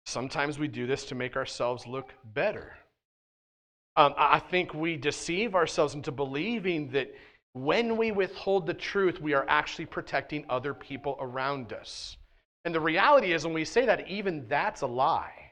sometimes 0.06 0.60
we 0.60 0.68
do 0.68 0.88
this 0.88 1.06
to 1.06 1.16
make 1.16 1.36
ourselves 1.36 1.88
look 1.88 2.14
better. 2.24 2.74
Um, 4.00 4.14
I 4.18 4.40
think 4.40 4.74
we 4.74 4.96
deceive 4.96 5.56
ourselves 5.56 5.94
into 5.94 6.14
believing 6.14 6.90
that 6.92 7.14
when 7.52 7.98
we 7.98 8.14
withhold 8.14 8.66
the 8.66 8.74
truth, 8.74 9.20
we 9.20 9.34
are 9.34 9.46
actually 9.50 9.88
protecting 9.88 10.46
other 10.48 10.74
people 10.74 11.18
around 11.20 11.74
us. 11.74 12.16
And 12.64 12.74
the 12.74 12.80
reality 12.80 13.34
is, 13.34 13.44
when 13.44 13.54
we 13.54 13.66
say 13.66 13.86
that, 13.88 14.08
even 14.08 14.48
that's 14.48 14.84
a 14.84 14.88
lie. 14.88 15.52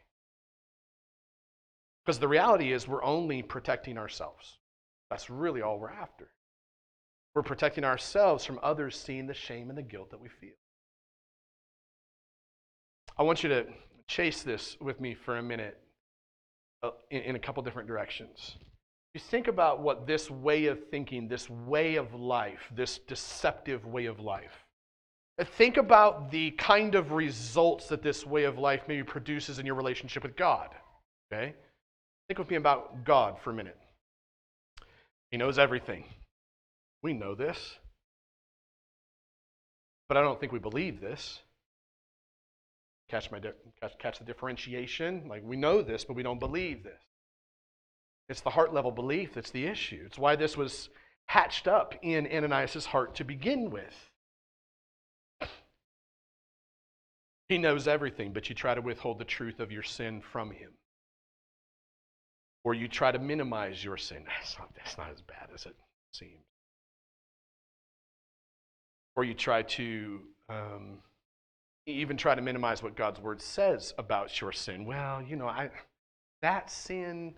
Because 2.05 2.19
the 2.19 2.27
reality 2.29 2.71
is, 2.71 2.87
we're 2.87 3.03
only 3.03 3.43
protecting 3.43 3.97
ourselves. 3.97 4.59
That's 5.09 5.29
really 5.29 5.61
all 5.61 5.77
we're 5.77 5.91
after. 5.91 6.29
We're 7.35 7.43
protecting 7.43 7.83
ourselves 7.83 8.45
from 8.45 8.61
others 8.63 8.97
seeing 8.97 9.27
the 9.27 9.33
shame 9.33 9.67
and 9.67 9.77
the 9.77 9.83
guilt 9.83 10.11
that 10.11 10.21
we 10.21 10.29
feel. 10.29 10.55
I 13.17 13.23
want 13.23 13.43
you 13.43 13.49
to 13.49 13.65
chase 14.07 14.41
this 14.41 14.77
with 14.79 15.01
me 15.01 15.15
for 15.15 15.35
a 15.35 15.43
minute 15.43 15.77
in, 17.09 17.21
in 17.21 17.35
a 17.35 17.39
couple 17.39 17.63
different 17.63 17.87
directions. 17.87 18.55
You 19.13 19.21
think 19.21 19.47
about 19.47 19.81
what 19.81 20.05
this 20.05 20.29
way 20.29 20.67
of 20.67 20.89
thinking, 20.89 21.27
this 21.27 21.49
way 21.49 21.95
of 21.95 22.13
life, 22.13 22.71
this 22.75 22.99
deceptive 22.99 23.85
way 23.85 24.05
of 24.05 24.19
life. 24.19 24.65
Uh, 25.39 25.45
Think 25.57 25.77
about 25.77 26.29
the 26.31 26.51
kind 26.51 26.95
of 26.95 27.11
results 27.11 27.87
that 27.87 28.03
this 28.03 28.25
way 28.25 28.43
of 28.43 28.57
life 28.57 28.81
maybe 28.87 29.03
produces 29.03 29.59
in 29.59 29.65
your 29.65 29.75
relationship 29.75 30.23
with 30.23 30.35
God. 30.35 30.69
Okay? 31.31 31.55
Think 32.27 32.39
with 32.39 32.49
me 32.49 32.57
about 32.57 33.05
God 33.05 33.37
for 33.43 33.51
a 33.51 33.53
minute. 33.53 33.77
He 35.31 35.37
knows 35.37 35.57
everything. 35.57 36.05
We 37.01 37.13
know 37.13 37.35
this. 37.35 37.77
But 40.09 40.17
I 40.17 40.21
don't 40.21 40.39
think 40.39 40.51
we 40.51 40.59
believe 40.59 41.01
this. 41.01 41.39
Catch, 43.09 43.31
my 43.31 43.39
catch, 43.39 43.97
catch 43.99 44.19
the 44.19 44.25
differentiation? 44.25 45.27
Like, 45.29 45.43
we 45.45 45.55
know 45.55 45.81
this, 45.81 46.03
but 46.03 46.15
we 46.15 46.23
don't 46.23 46.39
believe 46.39 46.83
this. 46.83 47.01
It's 48.29 48.41
the 48.41 48.49
heart 48.49 48.73
level 48.73 48.91
belief 48.91 49.33
that's 49.33 49.51
the 49.51 49.65
issue. 49.65 50.03
It's 50.05 50.19
why 50.19 50.35
this 50.35 50.57
was 50.57 50.89
hatched 51.27 51.67
up 51.67 51.95
in 52.01 52.27
Ananias' 52.27 52.85
heart 52.85 53.15
to 53.15 53.23
begin 53.23 53.69
with. 53.69 54.09
He 57.49 57.57
knows 57.57 57.87
everything, 57.87 58.33
but 58.33 58.49
you 58.49 58.55
try 58.55 58.75
to 58.75 58.81
withhold 58.81 59.19
the 59.19 59.25
truth 59.25 59.61
of 59.61 59.71
your 59.71 59.83
sin 59.83 60.21
from 60.21 60.51
him. 60.51 60.71
Or 62.65 62.73
you 62.73 62.89
try 62.89 63.13
to 63.13 63.19
minimize 63.19 63.81
your 63.81 63.95
sin. 63.95 64.25
That's 64.27 64.57
not, 64.59 64.69
that's 64.75 64.97
not 64.97 65.11
as 65.11 65.21
bad 65.21 65.47
as 65.55 65.65
it 65.65 65.75
seems. 66.11 66.43
Or 69.15 69.23
you 69.23 69.33
try 69.33 69.61
to 69.61 70.19
um, 70.49 70.99
even 71.87 72.17
try 72.17 72.35
to 72.35 72.41
minimize 72.41 72.83
what 72.83 72.95
God's 72.95 73.19
word 73.19 73.41
says 73.41 73.93
about 73.97 74.39
your 74.41 74.51
sin. 74.51 74.85
Well, 74.85 75.21
you 75.21 75.35
know, 75.35 75.47
I 75.47 75.69
that 76.41 76.69
sin, 76.69 77.33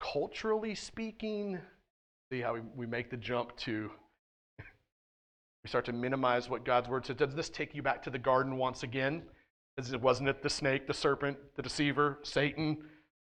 culturally 0.00 0.74
speaking, 0.74 1.58
see 2.30 2.40
how 2.40 2.54
we, 2.54 2.60
we 2.74 2.86
make 2.86 3.10
the 3.10 3.16
jump 3.16 3.56
to 3.58 3.90
we 4.58 5.68
start 5.68 5.84
to 5.84 5.92
minimize 5.92 6.48
what 6.48 6.64
God's 6.64 6.88
word 6.88 7.06
says. 7.06 7.16
Does 7.16 7.34
this 7.34 7.48
take 7.48 7.74
you 7.74 7.82
back 7.82 8.02
to 8.02 8.10
the 8.10 8.18
garden 8.18 8.56
once 8.56 8.82
again? 8.82 9.22
It 9.76 10.00
wasn't 10.00 10.28
it 10.28 10.42
the 10.42 10.50
snake, 10.50 10.86
the 10.86 10.94
serpent, 10.94 11.38
the 11.54 11.62
deceiver, 11.62 12.18
Satan, 12.22 12.78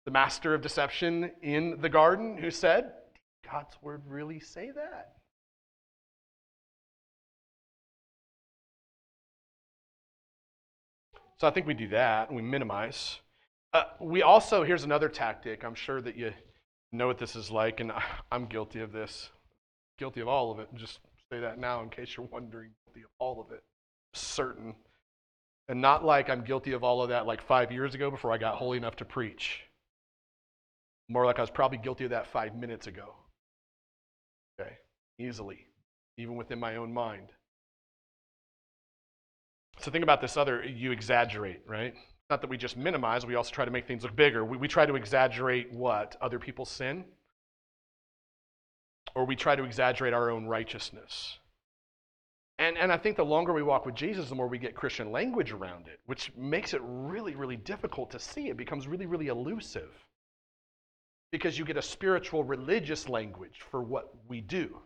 the 0.07 0.11
master 0.11 0.55
of 0.55 0.63
deception 0.63 1.31
in 1.43 1.81
the 1.81 1.89
garden 1.89 2.39
who 2.39 2.51
said, 2.51 2.93
God's 3.51 3.77
word 3.83 4.03
really 4.07 4.41
say 4.41 4.71
that? 4.75 5.17
So 11.45 11.49
I 11.49 11.53
think 11.53 11.67
we 11.67 11.75
do 11.75 11.89
that, 11.89 12.29
and 12.29 12.37
we 12.37 12.41
minimize. 12.41 13.19
Uh, 13.75 13.83
we 14.01 14.23
also, 14.23 14.65
here's 14.65 14.85
another 14.85 15.11
tactic. 15.11 15.63
I'm 15.63 15.75
sure 15.75 16.01
that 16.01 16.17
you 16.17 16.33
know 16.91 17.07
what 17.07 17.19
this 17.19 17.37
is 17.37 17.51
like, 17.51 17.81
and 17.81 17.93
I'm 18.33 18.47
guilty 18.47 18.81
of 18.81 18.93
this. 18.93 19.29
Guilty 19.99 20.23
of 20.23 20.29
all 20.29 20.51
of 20.51 20.59
it. 20.59 20.71
Just 20.75 21.01
say 21.31 21.41
that 21.41 21.59
now 21.59 21.83
in 21.83 21.91
case 21.91 22.17
you're 22.17 22.25
wondering. 22.33 22.71
Guilty 22.87 23.03
of 23.03 23.11
all 23.19 23.43
of 23.43 23.53
it. 23.53 23.63
Certain. 24.15 24.75
And 25.69 25.83
not 25.83 26.03
like 26.03 26.31
I'm 26.31 26.45
guilty 26.45 26.73
of 26.73 26.83
all 26.83 27.03
of 27.03 27.11
that 27.11 27.27
like 27.27 27.43
five 27.43 27.71
years 27.71 27.95
ago 27.95 28.11
before 28.11 28.33
I 28.33 28.39
got 28.39 28.55
holy 28.55 28.79
enough 28.79 28.97
to 28.97 29.05
preach. 29.05 29.65
More 31.11 31.27
like 31.27 31.39
I 31.39 31.43
was 31.43 31.51
probably 31.51 31.77
guilty 31.77 32.05
of 32.05 32.11
that 32.13 32.27
five 32.27 32.57
minutes 32.57 32.87
ago. 32.87 33.13
Okay? 34.59 34.79
Easily. 35.19 35.67
Even 36.17 36.37
within 36.37 36.59
my 36.59 36.77
own 36.77 36.95
mind. 36.95 37.33
So 39.81 39.91
think 39.91 40.03
about 40.03 40.21
this 40.21 40.37
other, 40.37 40.65
you 40.65 40.93
exaggerate, 40.93 41.63
right? 41.67 41.95
Not 42.31 42.41
that 42.41 42.49
we 42.49 42.57
just 42.57 42.77
minimize, 42.77 43.27
we 43.27 43.35
also 43.35 43.53
try 43.53 43.65
to 43.65 43.71
make 43.71 43.87
things 43.87 44.03
look 44.03 44.17
bigger. 44.17 44.45
We, 44.45 44.57
we 44.57 44.69
try 44.69 44.87
to 44.87 44.95
exaggerate 44.95 45.73
what? 45.73 46.17
Other 46.21 46.39
people's 46.39 46.71
sin? 46.71 47.05
Or 49.15 49.27
we 49.27 49.37
try 49.37 49.57
to 49.57 49.65
exaggerate 49.65 50.15
our 50.15 50.31
own 50.31 50.47
righteousness. 50.47 51.39
And, 52.59 52.79
and 52.79 52.93
I 52.93 52.97
think 52.97 53.17
the 53.17 53.25
longer 53.25 53.53
we 53.53 53.63
walk 53.63 53.85
with 53.85 53.95
Jesus, 53.95 54.29
the 54.29 54.35
more 54.35 54.47
we 54.47 54.59
get 54.59 54.77
Christian 54.77 55.11
language 55.11 55.51
around 55.53 55.89
it, 55.89 55.99
which 56.07 56.33
makes 56.37 56.73
it 56.73 56.81
really, 56.85 57.35
really 57.35 57.57
difficult 57.57 58.11
to 58.13 58.19
see. 58.19 58.49
It 58.49 58.57
becomes 58.57 58.87
really, 58.87 59.07
really 59.07 59.27
elusive. 59.27 59.91
Because 61.33 61.59
you 61.59 61.65
get 61.65 61.77
a 61.77 61.83
spiritual, 61.83 62.45
religious 62.45 63.09
language 63.09 63.61
for 63.71 63.83
what 63.83 64.15
we 64.29 64.41
do. 64.41 64.79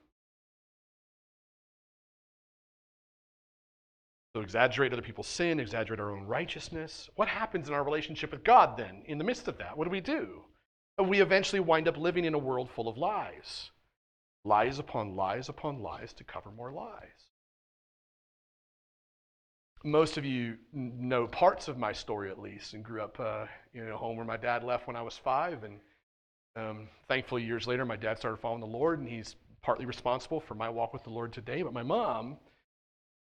Exaggerate 4.43 4.93
other 4.93 5.03
people's 5.03 5.27
sin, 5.27 5.61
exaggerate 5.61 6.01
our 6.01 6.11
own 6.11 6.25
righteousness. 6.25 7.09
What 7.17 7.29
happens 7.29 7.69
in 7.69 7.75
our 7.75 7.85
relationship 7.85 8.33
with 8.33 8.45
God 8.45 8.77
then 8.77 9.03
in 9.07 9.19
the 9.19 9.25
midst 9.25 9.49
of 9.49 9.59
that? 9.59 9.77
What 9.77 9.85
do 9.85 9.91
we 9.91 10.01
do? 10.01 10.45
We 11.03 11.21
eventually 11.21 11.61
wind 11.61 11.87
up 11.87 11.97
living 11.97 12.25
in 12.25 12.35
a 12.35 12.39
world 12.39 12.71
full 12.71 12.89
of 12.89 12.99
lies. 12.99 13.71
Lies 14.45 14.79
upon 14.79 15.15
lies 15.15 15.49
upon 15.49 15.81
lies 15.81 16.13
to 16.15 16.25
cover 16.25 16.51
more 16.51 16.73
lies. 16.73 17.29
Most 19.85 20.17
of 20.17 20.25
you 20.25 20.57
know 20.73 21.29
parts 21.29 21.69
of 21.69 21.79
my 21.79 21.93
story 21.93 22.31
at 22.31 22.41
least 22.41 22.75
and 22.75 22.85
grew 22.85 23.03
up 23.03 23.21
uh, 23.21 23.47
in 23.75 23.89
a 23.89 23.97
home 23.97 24.17
where 24.17 24.27
my 24.27 24.37
dad 24.37 24.65
left 24.65 24.87
when 24.87 24.97
I 24.97 25.03
was 25.03 25.17
five. 25.17 25.63
And 25.63 25.79
um, 26.57 26.89
thankfully, 27.07 27.45
years 27.45 27.67
later, 27.67 27.85
my 27.85 27.97
dad 27.97 28.19
started 28.19 28.39
following 28.39 28.61
the 28.61 28.67
Lord, 28.67 28.99
and 28.99 29.09
he's 29.09 29.37
partly 29.63 29.87
responsible 29.87 30.41
for 30.41 30.55
my 30.55 30.69
walk 30.69 30.93
with 30.93 31.05
the 31.05 31.11
Lord 31.11 31.33
today. 31.33 31.63
But 31.63 31.73
my 31.73 31.83
mom, 31.83 32.39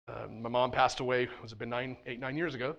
um, 0.08 0.42
my 0.42 0.48
mom 0.48 0.70
passed 0.70 1.00
away. 1.00 1.24
It 1.24 1.30
Was 1.42 1.52
it 1.52 1.58
been 1.58 1.70
nine, 1.70 1.96
eight, 2.06 2.20
nine 2.20 2.36
years 2.36 2.54
ago? 2.54 2.76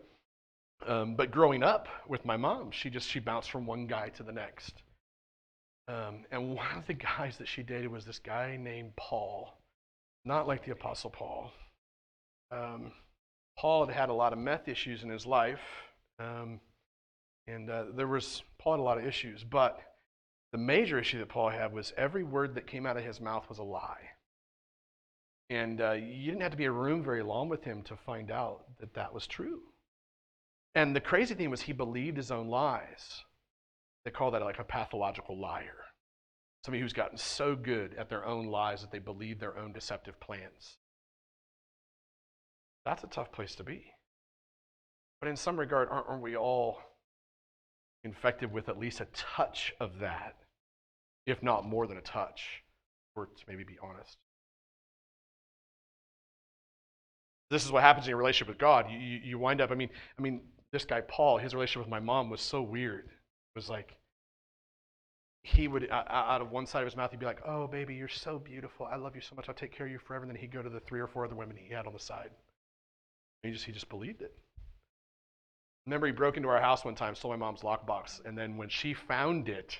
Um, 0.85 1.15
but 1.15 1.31
growing 1.31 1.63
up 1.63 1.87
with 2.07 2.23
my 2.25 2.37
mom, 2.37 2.71
she 2.71 2.89
just 2.89 3.09
she 3.09 3.19
bounced 3.19 3.51
from 3.51 3.65
one 3.65 3.87
guy 3.87 4.09
to 4.09 4.23
the 4.23 4.31
next. 4.31 4.83
Um, 5.87 6.25
and 6.31 6.55
one 6.55 6.77
of 6.77 6.85
the 6.85 6.93
guys 6.93 7.37
that 7.37 7.47
she 7.47 7.63
dated 7.63 7.91
was 7.91 8.05
this 8.05 8.19
guy 8.19 8.57
named 8.57 8.95
Paul, 8.95 9.57
not 10.25 10.47
like 10.47 10.65
the 10.65 10.71
Apostle 10.71 11.09
Paul. 11.09 11.51
Um, 12.51 12.91
Paul 13.57 13.85
had 13.85 13.95
had 13.95 14.09
a 14.09 14.13
lot 14.13 14.33
of 14.33 14.39
meth 14.39 14.67
issues 14.67 15.03
in 15.03 15.09
his 15.09 15.25
life, 15.25 15.61
um, 16.19 16.59
and 17.47 17.69
uh, 17.69 17.85
there 17.95 18.07
was 18.07 18.43
Paul 18.59 18.73
had 18.73 18.79
a 18.79 18.83
lot 18.83 18.97
of 18.97 19.05
issues. 19.05 19.43
But 19.43 19.79
the 20.51 20.57
major 20.57 20.99
issue 20.99 21.19
that 21.19 21.29
Paul 21.29 21.49
had 21.49 21.73
was 21.73 21.93
every 21.97 22.23
word 22.23 22.55
that 22.55 22.67
came 22.67 22.85
out 22.85 22.97
of 22.97 23.03
his 23.03 23.19
mouth 23.19 23.49
was 23.49 23.57
a 23.57 23.63
lie. 23.63 24.11
And 25.49 25.79
uh, 25.79 25.91
you 25.93 26.25
didn't 26.25 26.41
have 26.41 26.51
to 26.51 26.57
be 26.57 26.65
in 26.65 26.69
a 26.69 26.73
room 26.73 27.03
very 27.03 27.23
long 27.23 27.47
with 27.47 27.63
him 27.63 27.81
to 27.83 27.95
find 27.95 28.31
out 28.31 28.65
that 28.79 28.93
that 28.95 29.13
was 29.13 29.27
true. 29.27 29.61
And 30.75 30.95
the 30.95 31.01
crazy 31.01 31.33
thing 31.33 31.49
was, 31.49 31.61
he 31.61 31.73
believed 31.73 32.17
his 32.17 32.31
own 32.31 32.47
lies. 32.49 33.23
They 34.03 34.11
call 34.11 34.31
that 34.31 34.41
like 34.41 34.59
a 34.59 34.63
pathological 34.63 35.39
liar. 35.39 35.85
Somebody 36.63 36.81
who's 36.81 36.93
gotten 36.93 37.17
so 37.17 37.55
good 37.55 37.95
at 37.97 38.09
their 38.09 38.25
own 38.25 38.47
lies 38.47 38.81
that 38.81 38.91
they 38.91 38.99
believe 38.99 39.39
their 39.39 39.57
own 39.57 39.71
deceptive 39.71 40.19
plans. 40.19 40.77
That's 42.85 43.03
a 43.03 43.07
tough 43.07 43.31
place 43.31 43.55
to 43.55 43.63
be. 43.63 43.85
But 45.19 45.29
in 45.29 45.35
some 45.35 45.57
regard, 45.59 45.89
aren't, 45.89 46.07
aren't 46.07 46.21
we 46.21 46.37
all 46.37 46.79
infected 48.03 48.51
with 48.51 48.69
at 48.69 48.79
least 48.79 49.01
a 49.01 49.07
touch 49.13 49.73
of 49.79 49.99
that, 49.99 50.35
if 51.25 51.41
not 51.41 51.65
more 51.65 51.87
than 51.87 51.97
a 51.97 52.01
touch, 52.01 52.63
or 53.15 53.25
to 53.25 53.43
maybe 53.47 53.63
be 53.63 53.77
honest? 53.81 54.17
This 57.49 57.65
is 57.65 57.71
what 57.71 57.83
happens 57.83 58.05
in 58.05 58.09
your 58.09 58.17
relationship 58.17 58.49
with 58.49 58.57
God. 58.57 58.91
You, 58.91 58.97
you, 58.97 59.19
you 59.23 59.39
wind 59.39 59.61
up, 59.61 59.71
I 59.71 59.75
mean, 59.75 59.89
I 60.17 60.21
mean, 60.21 60.41
this 60.71 60.85
guy 60.85 61.01
Paul, 61.01 61.37
his 61.37 61.53
relationship 61.53 61.85
with 61.85 61.91
my 61.91 61.99
mom 61.99 62.29
was 62.29 62.41
so 62.41 62.61
weird. 62.61 63.05
It 63.05 63.55
was 63.55 63.69
like 63.69 63.95
he 65.43 65.69
would, 65.69 65.89
out 65.89 66.41
of 66.41 66.51
one 66.51 66.65
side 66.65 66.81
of 66.81 66.87
his 66.87 66.97
mouth, 66.97 67.11
he'd 67.11 67.21
be 67.21 67.25
like, 67.25 67.41
"Oh, 67.45 67.67
baby, 67.67 67.95
you're 67.95 68.09
so 68.09 68.37
beautiful. 68.37 68.85
I 68.85 68.97
love 68.97 69.15
you 69.15 69.21
so 69.21 69.33
much. 69.33 69.47
I'll 69.47 69.55
take 69.55 69.71
care 69.71 69.85
of 69.85 69.91
you 69.91 69.97
forever." 69.97 70.23
And 70.25 70.31
then 70.31 70.41
he'd 70.41 70.51
go 70.51 70.61
to 70.61 70.69
the 70.69 70.81
three 70.81 70.99
or 70.99 71.07
four 71.07 71.23
other 71.23 71.35
women 71.35 71.55
he 71.55 71.73
had 71.73 71.87
on 71.87 71.93
the 71.93 71.99
side. 71.99 72.31
And 73.43 73.49
he 73.49 73.51
just 73.51 73.65
he 73.65 73.71
just 73.71 73.87
believed 73.87 74.21
it. 74.21 74.35
Remember, 75.85 76.05
he 76.05 76.11
broke 76.11 76.35
into 76.35 76.49
our 76.49 76.59
house 76.59 76.83
one 76.83 76.95
time, 76.95 77.15
stole 77.15 77.31
my 77.31 77.37
mom's 77.37 77.61
lockbox, 77.61 78.23
and 78.25 78.37
then 78.37 78.57
when 78.57 78.67
she 78.67 78.93
found 78.93 79.47
it, 79.47 79.79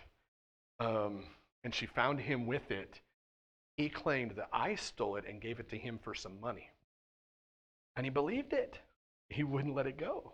um, 0.80 1.25
and 1.65 1.75
she 1.75 1.86
found 1.86 2.21
him 2.21 2.45
with 2.47 2.71
it, 2.71 3.01
he 3.75 3.89
claimed 3.89 4.32
that 4.38 4.47
I 4.53 4.75
stole 4.75 5.17
it 5.17 5.25
and 5.27 5.41
gave 5.41 5.60
it 5.60 5.69
to 5.71 5.77
him 5.77 5.99
for 6.01 6.15
some 6.15 6.39
money. 6.39 6.69
And 7.97 8.05
he 8.05 8.12
believed 8.12 8.53
it. 8.53 8.77
He 9.29 9.43
wouldn't 9.43 9.75
let 9.75 9.88
it 9.88 9.97
go. 9.97 10.33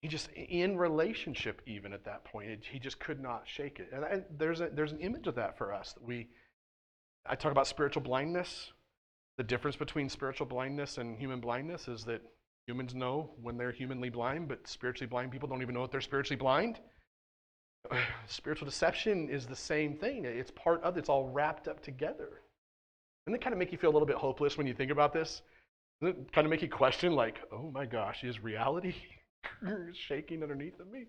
He 0.00 0.06
just, 0.06 0.30
in 0.30 0.78
relationship, 0.78 1.60
even 1.66 1.92
at 1.92 2.04
that 2.04 2.24
point, 2.24 2.64
he 2.70 2.78
just 2.78 3.00
could 3.00 3.20
not 3.20 3.42
shake 3.44 3.80
it. 3.80 3.90
And, 3.92 4.24
there's, 4.38 4.60
a, 4.60 4.68
there's 4.72 4.92
an 4.92 5.00
image 5.00 5.26
of 5.26 5.34
that 5.34 5.58
for 5.58 5.74
us. 5.74 5.92
That 5.94 6.04
we, 6.04 6.28
I 7.26 7.34
talk 7.34 7.50
about 7.50 7.66
spiritual 7.66 8.02
blindness. 8.02 8.72
The 9.38 9.42
difference 9.42 9.76
between 9.76 10.08
spiritual 10.08 10.46
blindness 10.46 10.98
and 10.98 11.18
human 11.18 11.40
blindness 11.40 11.88
is 11.88 12.04
that 12.04 12.22
humans 12.68 12.94
know 12.94 13.30
when 13.42 13.56
they're 13.56 13.72
humanly 13.72 14.10
blind, 14.10 14.46
but 14.46 14.68
spiritually 14.68 15.08
blind 15.08 15.32
people 15.32 15.48
don't 15.48 15.62
even 15.62 15.74
know 15.74 15.82
that 15.82 15.90
they're 15.90 16.00
spiritually 16.00 16.38
blind. 16.38 16.78
Spiritual 18.26 18.66
deception 18.66 19.28
is 19.28 19.46
the 19.46 19.56
same 19.56 19.96
thing. 19.96 20.24
It's 20.24 20.50
part 20.52 20.82
of 20.82 20.96
it, 20.96 21.00
it's 21.00 21.08
all 21.08 21.28
wrapped 21.28 21.66
up 21.66 21.82
together. 21.82 22.42
Doesn't 23.28 23.42
it 23.42 23.44
kind 23.44 23.52
of 23.52 23.58
make 23.58 23.72
you 23.72 23.76
feel 23.76 23.90
a 23.90 23.92
little 23.92 24.06
bit 24.06 24.16
hopeless 24.16 24.56
when 24.56 24.66
you 24.66 24.72
think 24.72 24.90
about 24.90 25.12
this? 25.12 25.42
Doesn't 26.00 26.18
it 26.18 26.32
kind 26.32 26.46
of 26.46 26.50
make 26.50 26.62
you 26.62 26.68
question, 26.70 27.12
like, 27.12 27.38
oh 27.52 27.70
my 27.74 27.84
gosh, 27.84 28.24
is 28.24 28.42
reality 28.42 28.94
shaking 29.92 30.42
underneath 30.42 30.80
of 30.80 30.90
me? 30.90 31.04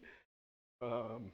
Um, 0.81 1.31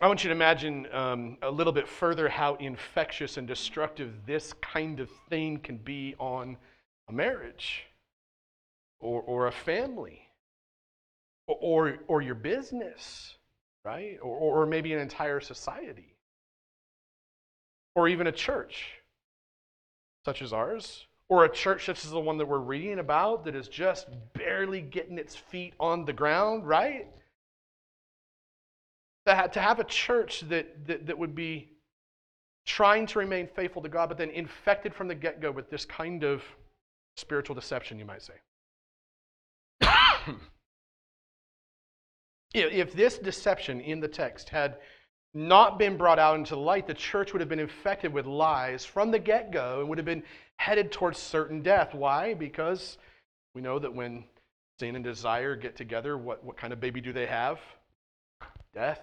I 0.00 0.06
want 0.06 0.24
you 0.24 0.28
to 0.28 0.34
imagine 0.34 0.86
um, 0.94 1.36
a 1.42 1.50
little 1.50 1.74
bit 1.74 1.86
further 1.86 2.26
how 2.26 2.54
infectious 2.54 3.36
and 3.36 3.46
destructive 3.46 4.14
this 4.24 4.54
kind 4.54 4.98
of 4.98 5.10
thing 5.28 5.58
can 5.58 5.76
be 5.76 6.14
on 6.18 6.56
a 7.10 7.12
marriage 7.12 7.84
or, 8.98 9.20
or 9.20 9.48
a 9.48 9.52
family 9.52 10.22
or, 11.48 11.58
or, 11.60 11.98
or 12.08 12.22
your 12.22 12.34
business, 12.34 13.34
right? 13.84 14.16
Or, 14.22 14.62
or 14.62 14.64
maybe 14.64 14.94
an 14.94 15.00
entire 15.00 15.40
society 15.40 16.13
or 17.94 18.08
even 18.08 18.26
a 18.26 18.32
church 18.32 18.86
such 20.24 20.42
as 20.42 20.52
ours 20.52 21.06
or 21.28 21.44
a 21.44 21.52
church 21.52 21.86
such 21.86 22.04
as 22.04 22.10
the 22.10 22.20
one 22.20 22.38
that 22.38 22.46
we're 22.46 22.58
reading 22.58 22.98
about 22.98 23.44
that 23.44 23.54
is 23.54 23.68
just 23.68 24.08
barely 24.34 24.80
getting 24.80 25.18
its 25.18 25.34
feet 25.34 25.74
on 25.80 26.04
the 26.04 26.12
ground, 26.12 26.66
right? 26.66 27.06
To 29.26 29.60
have 29.60 29.80
a 29.80 29.84
church 29.84 30.40
that, 30.48 30.86
that, 30.86 31.06
that 31.06 31.18
would 31.18 31.34
be 31.34 31.70
trying 32.66 33.06
to 33.06 33.18
remain 33.18 33.46
faithful 33.46 33.80
to 33.82 33.88
God, 33.88 34.08
but 34.08 34.18
then 34.18 34.30
infected 34.30 34.94
from 34.94 35.08
the 35.08 35.14
get 35.14 35.40
go 35.40 35.50
with 35.50 35.70
this 35.70 35.84
kind 35.84 36.24
of 36.24 36.42
spiritual 37.16 37.54
deception, 37.54 37.98
you 37.98 38.04
might 38.04 38.22
say. 38.22 38.34
if 42.54 42.92
this 42.92 43.18
deception 43.18 43.80
in 43.80 44.00
the 44.00 44.08
text 44.08 44.48
had 44.48 44.76
not 45.34 45.78
been 45.78 45.96
brought 45.96 46.18
out 46.18 46.36
into 46.36 46.56
light, 46.56 46.86
the 46.86 46.94
church 46.94 47.32
would 47.32 47.40
have 47.40 47.48
been 47.48 47.58
infected 47.58 48.12
with 48.12 48.24
lies 48.24 48.84
from 48.84 49.10
the 49.10 49.18
get 49.18 49.50
go 49.50 49.80
and 49.80 49.88
would 49.88 49.98
have 49.98 50.04
been 50.04 50.22
headed 50.56 50.92
towards 50.92 51.18
certain 51.18 51.60
death. 51.62 51.94
Why? 51.94 52.34
Because 52.34 52.98
we 53.54 53.60
know 53.60 53.78
that 53.78 53.92
when 53.92 54.24
sin 54.78 54.94
and 54.94 55.04
desire 55.04 55.56
get 55.56 55.76
together, 55.76 56.16
what, 56.16 56.44
what 56.44 56.56
kind 56.56 56.72
of 56.72 56.80
baby 56.80 57.00
do 57.00 57.12
they 57.12 57.26
have? 57.26 57.58
Death. 58.72 59.00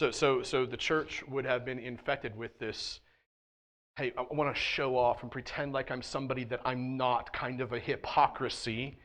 So, 0.00 0.10
so, 0.10 0.42
so 0.42 0.66
the 0.66 0.76
church 0.76 1.22
would 1.28 1.44
have 1.44 1.64
been 1.64 1.78
infected 1.78 2.36
with 2.36 2.58
this 2.58 3.00
hey, 3.96 4.12
I 4.16 4.22
want 4.30 4.54
to 4.54 4.60
show 4.60 4.96
off 4.96 5.22
and 5.22 5.30
pretend 5.30 5.72
like 5.72 5.90
I'm 5.90 6.02
somebody 6.02 6.44
that 6.44 6.60
I'm 6.64 6.96
not 6.96 7.32
kind 7.32 7.60
of 7.60 7.72
a 7.72 7.78
hypocrisy. 7.78 8.98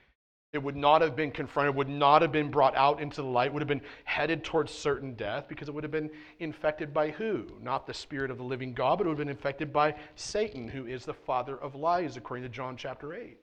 It 0.54 0.64
would 0.64 0.78
not 0.78 1.02
have 1.02 1.16
been 1.16 1.32
confronted, 1.32 1.76
would 1.76 1.90
not 1.90 2.22
have 2.22 2.32
been 2.32 2.50
brought 2.50 2.76
out 2.76 3.02
into 3.02 3.22
the 3.22 3.28
light, 3.28 3.52
would 3.52 3.62
have 3.62 3.68
been 3.68 3.82
headed 4.06 4.44
towards 4.44 4.72
certain 4.72 5.14
death 5.14 5.46
because 5.50 5.68
it 5.68 5.74
would 5.74 5.84
have 5.84 5.92
been 5.92 6.10
infected 6.40 6.94
by 6.94 7.12
who? 7.12 7.48
Not 7.62 7.86
the 7.86 7.94
Spirit 7.94 8.32
of 8.32 8.38
the 8.38 8.44
living 8.44 8.74
God, 8.74 8.98
but 8.98 9.06
it 9.06 9.10
would 9.10 9.18
have 9.18 9.28
been 9.28 9.36
infected 9.36 9.74
by 9.74 9.96
Satan, 10.16 10.70
who 10.70 10.86
is 10.86 11.04
the 11.04 11.14
father 11.14 11.58
of 11.58 11.76
lies, 11.76 12.16
according 12.16 12.44
to 12.44 12.50
John 12.50 12.78
chapter 12.78 13.14
8. 13.14 13.38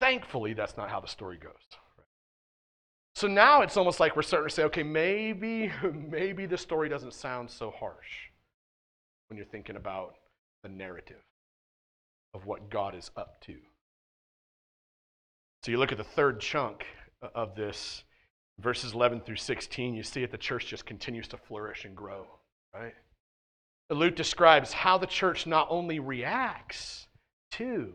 Thankfully, 0.00 0.54
that's 0.54 0.78
not 0.78 0.88
how 0.88 1.00
the 1.00 1.08
story 1.08 1.36
goes. 1.36 1.52
So 3.16 3.28
now 3.28 3.60
it's 3.60 3.76
almost 3.76 4.00
like 4.00 4.16
we're 4.16 4.22
starting 4.22 4.48
to 4.48 4.54
say, 4.54 4.62
okay, 4.64 4.82
maybe, 4.82 5.70
maybe 6.10 6.46
the 6.46 6.56
story 6.56 6.88
doesn't 6.88 7.12
sound 7.12 7.50
so 7.50 7.70
harsh 7.70 8.30
when 9.28 9.36
you're 9.36 9.44
thinking 9.44 9.76
about 9.76 10.14
the 10.62 10.70
narrative 10.70 11.22
of 12.32 12.46
what 12.46 12.70
God 12.70 12.94
is 12.94 13.10
up 13.16 13.40
to. 13.42 13.56
So 15.62 15.70
you 15.70 15.78
look 15.78 15.92
at 15.92 15.98
the 15.98 16.04
third 16.04 16.40
chunk 16.40 16.86
of 17.34 17.54
this, 17.54 18.04
verses 18.58 18.94
11 18.94 19.20
through 19.20 19.36
16, 19.36 19.94
you 19.94 20.02
see 20.02 20.22
that 20.22 20.30
the 20.30 20.38
church 20.38 20.66
just 20.66 20.86
continues 20.86 21.28
to 21.28 21.36
flourish 21.36 21.84
and 21.84 21.94
grow, 21.94 22.26
right? 22.74 22.94
Luke 23.90 24.16
describes 24.16 24.72
how 24.72 24.96
the 24.96 25.06
church 25.06 25.46
not 25.46 25.66
only 25.68 25.98
reacts 25.98 27.08
to 27.52 27.92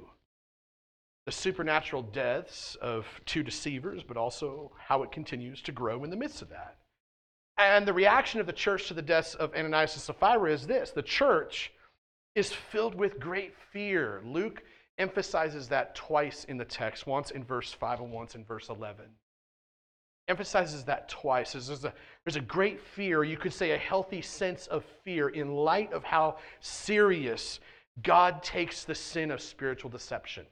the 1.25 1.31
supernatural 1.31 2.03
deaths 2.03 2.75
of 2.81 3.07
two 3.25 3.41
deceivers, 3.41 4.03
but 4.03 4.17
also 4.17 4.71
how 4.77 5.01
it 5.01 5.11
continues 5.11 5.61
to 5.63 5.71
grow 5.71 6.03
in 6.03 6.11
the 6.11 6.15
midst 6.15 6.43
of 6.43 6.49
that. 6.49 6.77
And 7.57 7.87
the 7.87 7.93
reaction 7.93 8.39
of 8.39 8.45
the 8.45 8.53
church 8.53 8.89
to 8.89 8.93
the 8.93 9.01
deaths 9.01 9.33
of 9.33 9.53
Ananias 9.55 9.95
and 9.95 10.01
Sapphira 10.01 10.51
is 10.51 10.67
this 10.67 10.91
the 10.91 11.01
church 11.01 11.71
is 12.35 12.51
filled 12.51 12.93
with 12.93 13.19
great 13.19 13.55
fear. 13.71 14.21
Luke 14.25 14.61
emphasizes 14.97 15.67
that 15.69 15.95
twice 15.95 16.45
in 16.45 16.57
the 16.57 16.65
text, 16.65 17.05
once 17.05 17.31
in 17.31 17.43
verse 17.43 17.71
5 17.71 18.01
and 18.01 18.11
once 18.11 18.35
in 18.35 18.43
verse 18.43 18.69
11. 18.69 19.05
Emphasizes 20.27 20.83
that 20.85 21.07
twice. 21.09 21.53
There's 21.53 21.69
a, 21.83 21.93
there's 22.23 22.35
a 22.35 22.41
great 22.41 22.81
fear, 22.81 23.23
you 23.23 23.37
could 23.37 23.53
say 23.53 23.71
a 23.71 23.77
healthy 23.77 24.21
sense 24.21 24.67
of 24.67 24.83
fear, 25.03 25.29
in 25.29 25.53
light 25.53 25.93
of 25.93 26.03
how 26.03 26.37
serious 26.61 27.59
God 28.01 28.41
takes 28.41 28.83
the 28.83 28.95
sin 28.95 29.31
of 29.31 29.41
spiritual 29.41 29.89
deception. 29.89 30.45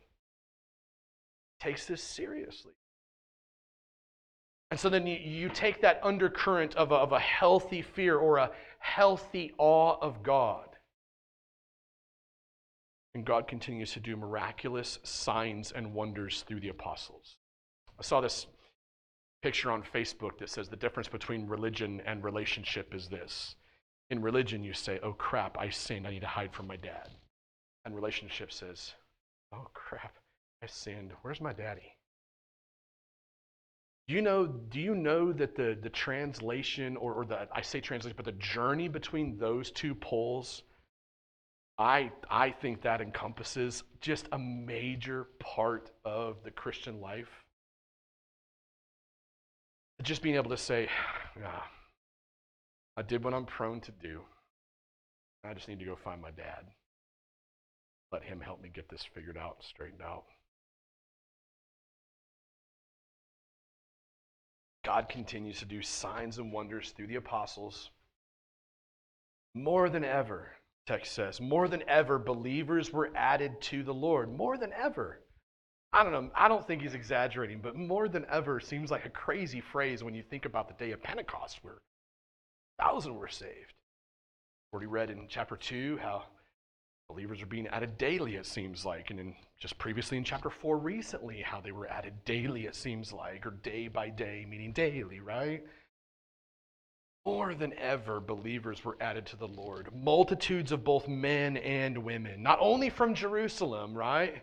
Takes 1.60 1.86
this 1.86 2.04
seriously. 2.04 2.74
And 4.70 4.80
so 4.80 4.90
then 4.90 5.06
you, 5.08 5.18
you 5.18 5.50
take 5.50 5.82
that 5.82 6.00
undercurrent 6.04 6.76
of 6.76 6.92
a, 6.92 6.96
of 6.96 7.12
a 7.12 7.20
healthy 7.20 7.82
fear 7.82 8.18
or 8.18 8.38
a 8.38 8.52
healthy 8.80 9.54
awe 9.58 9.98
of 10.02 10.24
God. 10.24 10.73
And 13.16 13.26
God 13.26 13.48
continues 13.48 13.94
to 13.94 14.00
do 14.00 14.16
miraculous 14.16 15.00
signs 15.04 15.72
and 15.72 15.94
wonders 15.94 16.44
through 16.48 16.62
the 16.62 16.70
apostles. 16.70 17.38
I 18.00 18.04
saw 18.04 18.22
this 18.22 18.48
picture 19.44 19.72
on 19.72 19.84
Facebook 19.84 20.40
that 20.40 20.50
says 20.50 20.70
the 20.70 20.76
difference 20.76 21.08
between 21.08 21.48
religion 21.48 22.02
and 22.06 22.24
relationship 22.24 22.96
is 22.96 23.08
this. 23.10 23.56
In 24.10 24.22
religion, 24.22 24.64
you 24.64 24.74
say, 24.74 25.00
oh 25.04 25.14
crap, 25.14 25.58
I 25.60 25.70
sinned, 25.70 26.08
I 26.08 26.12
need 26.12 26.22
to 26.22 26.28
hide 26.28 26.54
from 26.54 26.68
my 26.68 26.76
dad. 26.76 27.10
And 27.86 27.94
relationship 27.94 28.52
says, 28.52 28.94
oh 29.54 29.68
crap, 29.74 30.16
I 30.64 30.68
sinned, 30.68 31.12
where's 31.22 31.42
my 31.42 31.54
daddy? 31.54 31.98
Do 34.08 34.16
you 34.16 34.22
know, 34.22 34.48
do 34.48 34.80
you 34.80 34.96
know 34.96 35.32
that 35.34 35.56
the, 35.56 35.78
the 35.82 35.90
translation, 35.90 36.98
or, 36.98 37.14
or 37.14 37.26
the, 37.26 37.48
I 37.54 37.62
say 37.62 37.80
translation, 37.80 38.16
but 38.18 38.26
the 38.26 38.34
journey 38.34 38.88
between 38.88 39.38
those 39.38 39.72
two 39.72 39.96
poles, 39.96 40.64
I, 41.78 42.12
I 42.30 42.52
think 42.52 42.82
that 42.84 43.02
encompasses 43.02 43.84
just 44.00 44.28
a 44.32 44.38
major 44.38 45.28
part 45.40 45.92
of 46.06 46.44
the 46.44 46.52
Christian 46.52 47.02
life. 47.02 47.44
Just 50.04 50.22
being 50.22 50.36
able 50.36 50.52
to 50.52 50.58
say, 50.58 50.90
yeah, 51.40 51.62
I 52.98 53.02
did 53.02 53.24
what 53.24 53.34
I'm 53.34 53.46
prone 53.46 53.80
to 53.82 53.92
do. 53.92 54.22
I 55.44 55.54
just 55.54 55.68
need 55.68 55.80
to 55.80 55.86
go 55.86 55.96
find 55.96 56.22
my 56.22 56.32
dad. 56.32 56.66
Let 58.12 58.24
him 58.24 58.40
help 58.40 58.62
me 58.62 58.70
get 58.74 58.90
this 58.90 59.04
figured 59.04 59.38
out, 59.38 59.56
and 59.58 59.66
straightened 59.66 60.02
out. 60.02 60.26
God 64.86 65.10
continues 65.10 65.60
to 65.60 65.66
do 65.66 65.82
signs 65.82 66.38
and 66.38 66.52
wonders 66.52 66.92
through 66.92 67.08
the 67.08 67.16
apostles. 67.16 67.90
More 69.56 69.90
than 69.90 70.04
ever, 70.04 70.52
text 70.86 71.14
says, 71.14 71.40
more 71.40 71.68
than 71.68 71.84
ever, 71.88 72.20
believers 72.20 72.92
were 72.92 73.12
added 73.16 73.62
to 73.62 73.84
the 73.84 73.94
Lord. 73.94 74.32
More 74.32 74.58
than 74.58 74.72
ever. 74.74 75.20
I 75.92 76.04
don't 76.04 76.12
know, 76.12 76.32
I 76.36 76.48
don't 76.48 76.66
think 76.66 76.82
he's 76.82 76.96
exaggerating, 76.96 77.60
but 77.62 77.76
more 77.76 78.08
than 78.08 78.26
ever 78.30 78.60
seems 78.60 78.90
like 78.90 79.06
a 79.06 79.10
crazy 79.10 79.62
phrase 79.62 80.04
when 80.04 80.16
you 80.16 80.24
think 80.24 80.46
about 80.46 80.68
the 80.68 80.84
day 80.84 80.92
of 80.92 81.04
Pentecost 81.04 81.60
where 81.64 81.78
thousands 82.80 83.16
were 83.16 83.28
saved. 83.28 83.74
Already 84.74 84.88
read 84.88 85.12
in 85.12 85.28
chapter 85.30 85.56
2 85.56 86.00
how 86.02 86.24
Believers 87.10 87.42
are 87.42 87.48
being 87.48 87.68
added 87.68 87.98
daily, 87.98 88.36
it 88.36 88.46
seems 88.46 88.86
like. 88.86 89.12
And 89.12 89.20
in, 89.20 89.36
just 89.60 89.78
previously 89.78 90.18
in 90.18 90.24
chapter 90.24 90.50
4, 90.50 90.78
recently, 90.78 91.42
how 91.42 91.62
they 91.62 91.72
were 91.72 91.88
added 91.88 92.26
daily, 92.26 92.66
it 92.66 92.76
seems 92.76 93.12
like, 93.12 93.46
or 93.46 93.52
day 93.52 93.88
by 93.88 94.10
day, 94.10 94.48
meaning 94.50 94.72
daily, 94.72 95.20
right? 95.20 95.64
More 97.26 97.56
than 97.56 97.74
ever, 97.80 98.20
believers 98.20 98.84
were 98.84 98.98
added 99.00 99.26
to 99.28 99.36
the 99.38 99.48
Lord. 99.48 99.90
Multitudes 99.96 100.72
of 100.72 100.84
both 100.84 101.08
men 101.08 101.58
and 101.58 101.98
women, 101.98 102.44
not 102.44 102.58
only 102.60 102.90
from 102.90 103.16
Jerusalem, 103.16 103.94
right? 103.94 104.42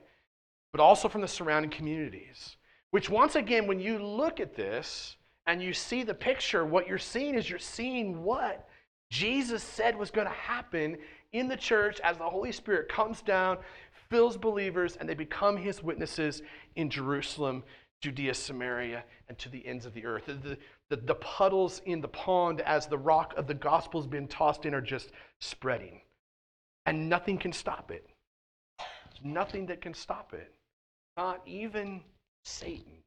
But 0.73 0.81
also 0.81 1.09
from 1.09 1.21
the 1.21 1.29
surrounding 1.29 1.71
communities. 1.71 2.57
Which, 2.91 3.11
once 3.11 3.37
again, 3.37 3.67
when 3.67 3.81
you 3.81 3.99
look 3.99 4.41
at 4.41 4.57
this 4.57 5.17
and 5.47 5.63
you 5.63 5.73
see 5.73 6.03
the 6.03 6.15
picture, 6.15 6.65
what 6.65 6.89
you're 6.89 6.99
seeing 6.99 7.35
is 7.35 7.49
you're 7.49 7.59
seeing 7.59 8.23
what 8.23 8.69
Jesus 9.11 9.63
said 9.63 9.97
was 9.97 10.11
going 10.11 10.27
to 10.27 10.33
happen 10.33 10.97
in 11.33 11.49
the 11.49 11.57
church 11.57 12.01
as 12.01 12.17
the 12.17 12.29
Holy 12.29 12.53
Spirit 12.53 12.89
comes 12.89 13.21
down, 13.21 13.59
fills 14.09 14.37
believers, 14.37 14.97
and 14.97 15.09
they 15.09 15.15
become 15.15 15.57
his 15.57 15.83
witnesses 15.83 16.43
in 16.77 16.89
Jerusalem, 16.89 17.63
Judea, 18.01 18.35
Samaria, 18.35 19.05
and 19.29 19.39
to 19.39 19.49
the 19.49 19.65
ends 19.67 19.87
of 19.87 19.95
the 19.95 20.07
earth. 20.07 20.27
The, 20.27 20.57
the, 20.91 20.97
the 20.97 21.15
puddles 21.15 21.81
in 21.87 22.01
the 22.01 22.09
pond 22.09 22.61
as 22.61 22.87
the 22.87 22.99
rock 22.99 23.33
of 23.37 23.47
the 23.47 23.55
gospel 23.55 24.01
has 24.01 24.09
been 24.09 24.27
tossed 24.27 24.67
in 24.67 24.75
are 24.75 24.81
just 24.81 25.13
spreading. 25.39 26.01
And 26.85 27.09
nothing 27.09 27.39
can 27.39 27.53
stop 27.53 27.91
it. 27.91 28.07
There's 28.79 29.25
nothing 29.25 29.67
that 29.67 29.81
can 29.81 29.95
stop 29.95 30.35
it. 30.35 30.53
Not 31.17 31.41
even 31.47 32.01
Satan. 32.45 32.99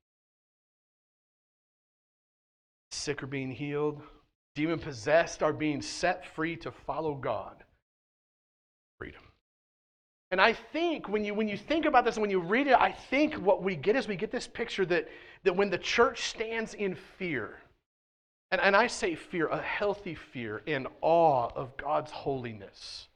Sick 2.92 3.22
are 3.22 3.28
being 3.28 3.52
healed, 3.52 4.02
demon 4.56 4.80
possessed 4.80 5.44
are 5.44 5.52
being 5.52 5.82
set 5.82 6.26
free 6.26 6.56
to 6.58 6.72
follow 6.72 7.16
God. 7.16 7.64
Freedom. 8.98 9.22
And 10.32 10.40
I 10.40 10.54
think 10.54 11.10
when 11.10 11.26
you, 11.26 11.34
when 11.34 11.48
you 11.48 11.58
think 11.58 11.86
about 11.86 12.06
this 12.06 12.16
and 12.16 12.22
when 12.22 12.32
you 12.32 12.40
read 12.40 12.68
it, 12.68 12.76
I 12.80 12.92
think 12.92 13.34
what 13.36 13.62
we 13.62 13.76
get 13.76 13.96
is 13.96 14.08
we 14.08 14.16
get 14.16 14.32
this 14.32 14.48
picture 14.48 14.86
that, 14.86 15.10
that 15.44 15.56
when 15.56 15.70
the 15.70 15.78
church 15.78 16.30
stands 16.30 16.76
in 16.76 16.96
fear, 17.18 17.63
and, 18.54 18.62
and 18.62 18.76
I 18.76 18.86
say 18.86 19.16
fear, 19.16 19.48
a 19.48 19.60
healthy 19.60 20.14
fear, 20.14 20.62
in 20.68 20.86
awe 21.02 21.50
of 21.56 21.76
God's 21.76 22.12
holiness 22.12 23.08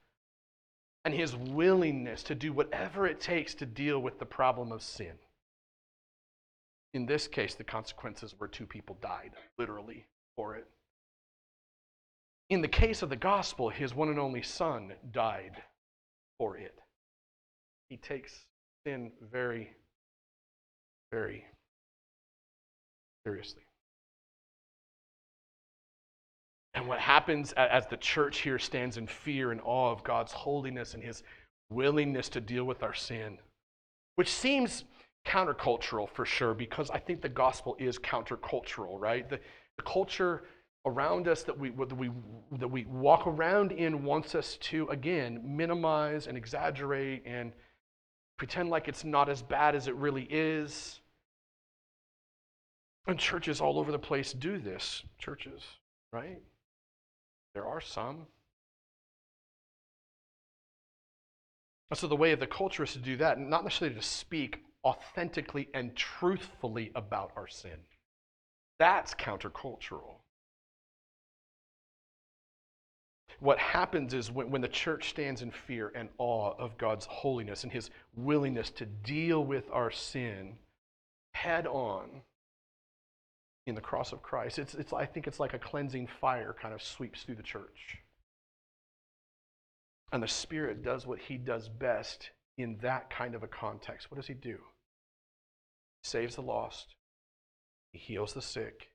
and 1.05 1.13
his 1.13 1.35
willingness 1.35 2.23
to 2.23 2.33
do 2.33 2.51
whatever 2.51 3.05
it 3.05 3.21
takes 3.21 3.53
to 3.55 3.67
deal 3.67 3.99
with 3.99 4.17
the 4.17 4.25
problem 4.25 4.71
of 4.71 4.81
sin. 4.81 5.13
In 6.95 7.05
this 7.05 7.27
case, 7.27 7.53
the 7.53 7.63
consequences 7.63 8.33
were 8.39 8.47
two 8.47 8.65
people 8.65 8.97
died, 8.99 9.33
literally, 9.59 10.07
for 10.35 10.55
it. 10.55 10.65
In 12.49 12.61
the 12.61 12.67
case 12.67 13.03
of 13.03 13.09
the 13.09 13.15
gospel, 13.15 13.69
his 13.69 13.93
one 13.93 14.09
and 14.09 14.17
only 14.17 14.41
son 14.41 14.93
died 15.11 15.61
for 16.39 16.57
it. 16.57 16.79
He 17.91 17.97
takes 17.97 18.33
sin 18.87 19.11
very, 19.31 19.69
very 21.11 21.45
seriously. 23.23 23.66
And 26.77 26.87
what 26.87 26.99
happens 26.99 27.53
as 27.53 27.87
the 27.87 27.97
church 27.97 28.41
here 28.41 28.59
stands 28.59 28.97
in 28.97 29.07
fear 29.07 29.51
and 29.51 29.59
awe 29.63 29.91
of 29.91 30.03
God's 30.03 30.31
holiness 30.31 30.93
and 30.93 31.01
his 31.01 31.23
willingness 31.71 32.29
to 32.29 32.39
deal 32.39 32.65
with 32.65 32.83
our 32.83 32.93
sin, 32.93 33.39
which 34.13 34.31
seems 34.31 34.83
countercultural 35.25 36.07
for 36.07 36.23
sure, 36.23 36.53
because 36.53 36.91
I 36.91 36.99
think 36.99 37.23
the 37.23 37.29
gospel 37.29 37.75
is 37.79 37.97
countercultural, 37.97 38.99
right? 38.99 39.27
The, 39.27 39.39
the 39.77 39.83
culture 39.83 40.43
around 40.85 41.27
us 41.27 41.41
that 41.41 41.57
we, 41.57 41.71
that, 41.71 41.97
we, 41.97 42.11
that 42.59 42.67
we 42.67 42.85
walk 42.85 43.25
around 43.25 43.71
in 43.71 44.03
wants 44.03 44.35
us 44.35 44.57
to, 44.57 44.87
again, 44.89 45.41
minimize 45.43 46.27
and 46.27 46.37
exaggerate 46.37 47.23
and 47.25 47.53
pretend 48.37 48.69
like 48.69 48.87
it's 48.87 49.03
not 49.03 49.29
as 49.29 49.41
bad 49.41 49.73
as 49.73 49.87
it 49.87 49.95
really 49.95 50.27
is. 50.29 50.99
And 53.07 53.17
churches 53.17 53.61
all 53.61 53.79
over 53.79 53.91
the 53.91 53.97
place 53.97 54.31
do 54.31 54.59
this. 54.59 55.01
Churches, 55.17 55.63
right? 56.13 56.39
There 57.57 57.65
are 57.65 57.81
some. 57.81 58.27
So, 61.95 62.05
the 62.05 62.15
way 62.15 62.31
of 62.31 62.39
the 62.39 62.45
culture 62.45 62.83
is 62.83 62.93
to 62.93 62.99
do 62.99 63.17
that, 63.17 63.39
not 63.39 63.63
necessarily 63.63 63.95
to 63.95 64.03
speak 64.03 64.63
authentically 64.85 65.67
and 65.73 65.95
truthfully 65.95 66.91
about 66.93 67.31
our 67.35 67.47
sin. 67.47 67.79
That's 68.77 69.15
countercultural. 69.15 70.17
What 73.39 73.57
happens 73.57 74.13
is 74.13 74.29
when, 74.29 74.51
when 74.51 74.61
the 74.61 74.67
church 74.67 75.09
stands 75.09 75.41
in 75.41 75.49
fear 75.49 75.91
and 75.95 76.09
awe 76.19 76.53
of 76.59 76.77
God's 76.77 77.07
holiness 77.07 77.63
and 77.63 77.73
his 77.73 77.89
willingness 78.15 78.69
to 78.69 78.85
deal 78.85 79.43
with 79.43 79.67
our 79.71 79.89
sin 79.89 80.59
head 81.33 81.65
on, 81.65 82.21
in 83.67 83.75
the 83.75 83.81
cross 83.81 84.13
of 84.13 84.23
Christ. 84.23 84.57
It's, 84.57 84.73
it's, 84.73 84.93
I 84.93 85.05
think 85.05 85.27
it's 85.27 85.41
like 85.41 85.53
a 85.53 85.59
cleansing 85.59 86.07
fire 86.07 86.55
kind 86.59 86.73
of 86.73 86.81
sweeps 86.81 87.23
through 87.23 87.35
the 87.35 87.43
church. 87.43 87.97
And 90.13 90.23
the 90.23 90.27
Spirit 90.27 90.83
does 90.83 91.05
what 91.05 91.19
He 91.19 91.37
does 91.37 91.67
best 91.67 92.31
in 92.57 92.77
that 92.81 93.09
kind 93.09 93.35
of 93.35 93.43
a 93.43 93.47
context. 93.47 94.09
What 94.09 94.15
does 94.15 94.27
He 94.27 94.33
do? 94.33 94.57
He 96.01 96.09
saves 96.09 96.35
the 96.35 96.41
lost, 96.41 96.95
He 97.91 97.99
heals 97.99 98.33
the 98.33 98.41
sick, 98.41 98.89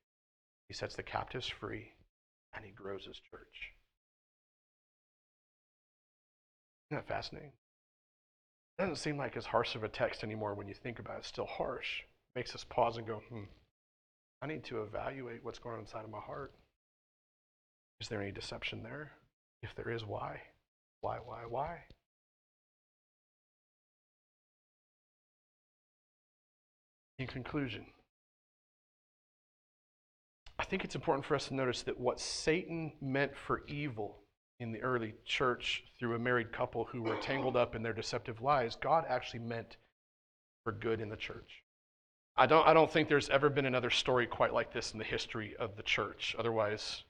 He 0.68 0.74
sets 0.74 0.96
the 0.96 1.02
captives 1.02 1.46
free, 1.46 1.92
and 2.56 2.64
He 2.64 2.72
grows 2.72 3.04
His 3.04 3.20
church. 3.30 3.74
Isn't 6.90 7.06
that 7.06 7.14
fascinating? 7.14 7.52
It 8.78 8.82
doesn't 8.82 8.96
seem 8.96 9.18
like 9.18 9.36
as 9.36 9.44
harsh 9.44 9.74
of 9.74 9.84
a 9.84 9.88
text 9.88 10.24
anymore 10.24 10.54
when 10.54 10.66
you 10.66 10.74
think 10.74 10.98
about 10.98 11.16
it. 11.16 11.18
It's 11.18 11.28
still 11.28 11.44
harsh. 11.44 12.00
It 12.00 12.38
makes 12.38 12.54
us 12.54 12.64
pause 12.64 12.96
and 12.96 13.06
go, 13.06 13.20
hmm. 13.28 13.44
I 14.42 14.46
need 14.48 14.64
to 14.64 14.82
evaluate 14.82 15.44
what's 15.44 15.60
going 15.60 15.76
on 15.76 15.80
inside 15.82 16.04
of 16.04 16.10
my 16.10 16.18
heart. 16.18 16.52
Is 18.00 18.08
there 18.08 18.20
any 18.20 18.32
deception 18.32 18.82
there? 18.82 19.12
If 19.62 19.72
there 19.76 19.90
is, 19.90 20.04
why? 20.04 20.40
Why, 21.00 21.18
why, 21.24 21.42
why? 21.48 21.78
In 27.20 27.28
conclusion, 27.28 27.86
I 30.58 30.64
think 30.64 30.84
it's 30.84 30.96
important 30.96 31.24
for 31.24 31.36
us 31.36 31.46
to 31.46 31.54
notice 31.54 31.82
that 31.82 32.00
what 32.00 32.18
Satan 32.18 32.92
meant 33.00 33.36
for 33.36 33.62
evil 33.68 34.18
in 34.58 34.72
the 34.72 34.82
early 34.82 35.14
church 35.24 35.84
through 36.00 36.16
a 36.16 36.18
married 36.18 36.52
couple 36.52 36.84
who 36.84 37.02
were 37.02 37.16
tangled 37.16 37.56
up 37.56 37.76
in 37.76 37.82
their 37.82 37.92
deceptive 37.92 38.42
lies, 38.42 38.74
God 38.74 39.04
actually 39.08 39.40
meant 39.40 39.76
for 40.64 40.72
good 40.72 41.00
in 41.00 41.08
the 41.10 41.16
church. 41.16 41.61
I 42.36 42.46
don't, 42.46 42.66
I 42.66 42.72
don't 42.72 42.90
think 42.90 43.08
there's 43.08 43.28
ever 43.28 43.50
been 43.50 43.66
another 43.66 43.90
story 43.90 44.26
quite 44.26 44.54
like 44.54 44.72
this 44.72 44.92
in 44.92 44.98
the 44.98 45.04
history 45.04 45.54
of 45.58 45.76
the 45.76 45.82
church. 45.82 46.34
Otherwise, 46.38 47.04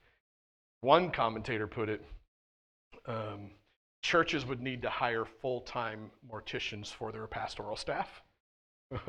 one 0.80 1.11
commentator 1.11 1.66
put 1.66 1.88
it 1.88 2.04
um, 3.06 3.50
churches 4.02 4.44
would 4.46 4.61
need 4.61 4.82
to 4.82 4.90
hire 4.90 5.24
full 5.24 5.61
time 5.62 6.11
morticians 6.30 6.88
for 6.88 7.12
their 7.12 7.26
pastoral 7.26 7.76
staff. 7.76 8.22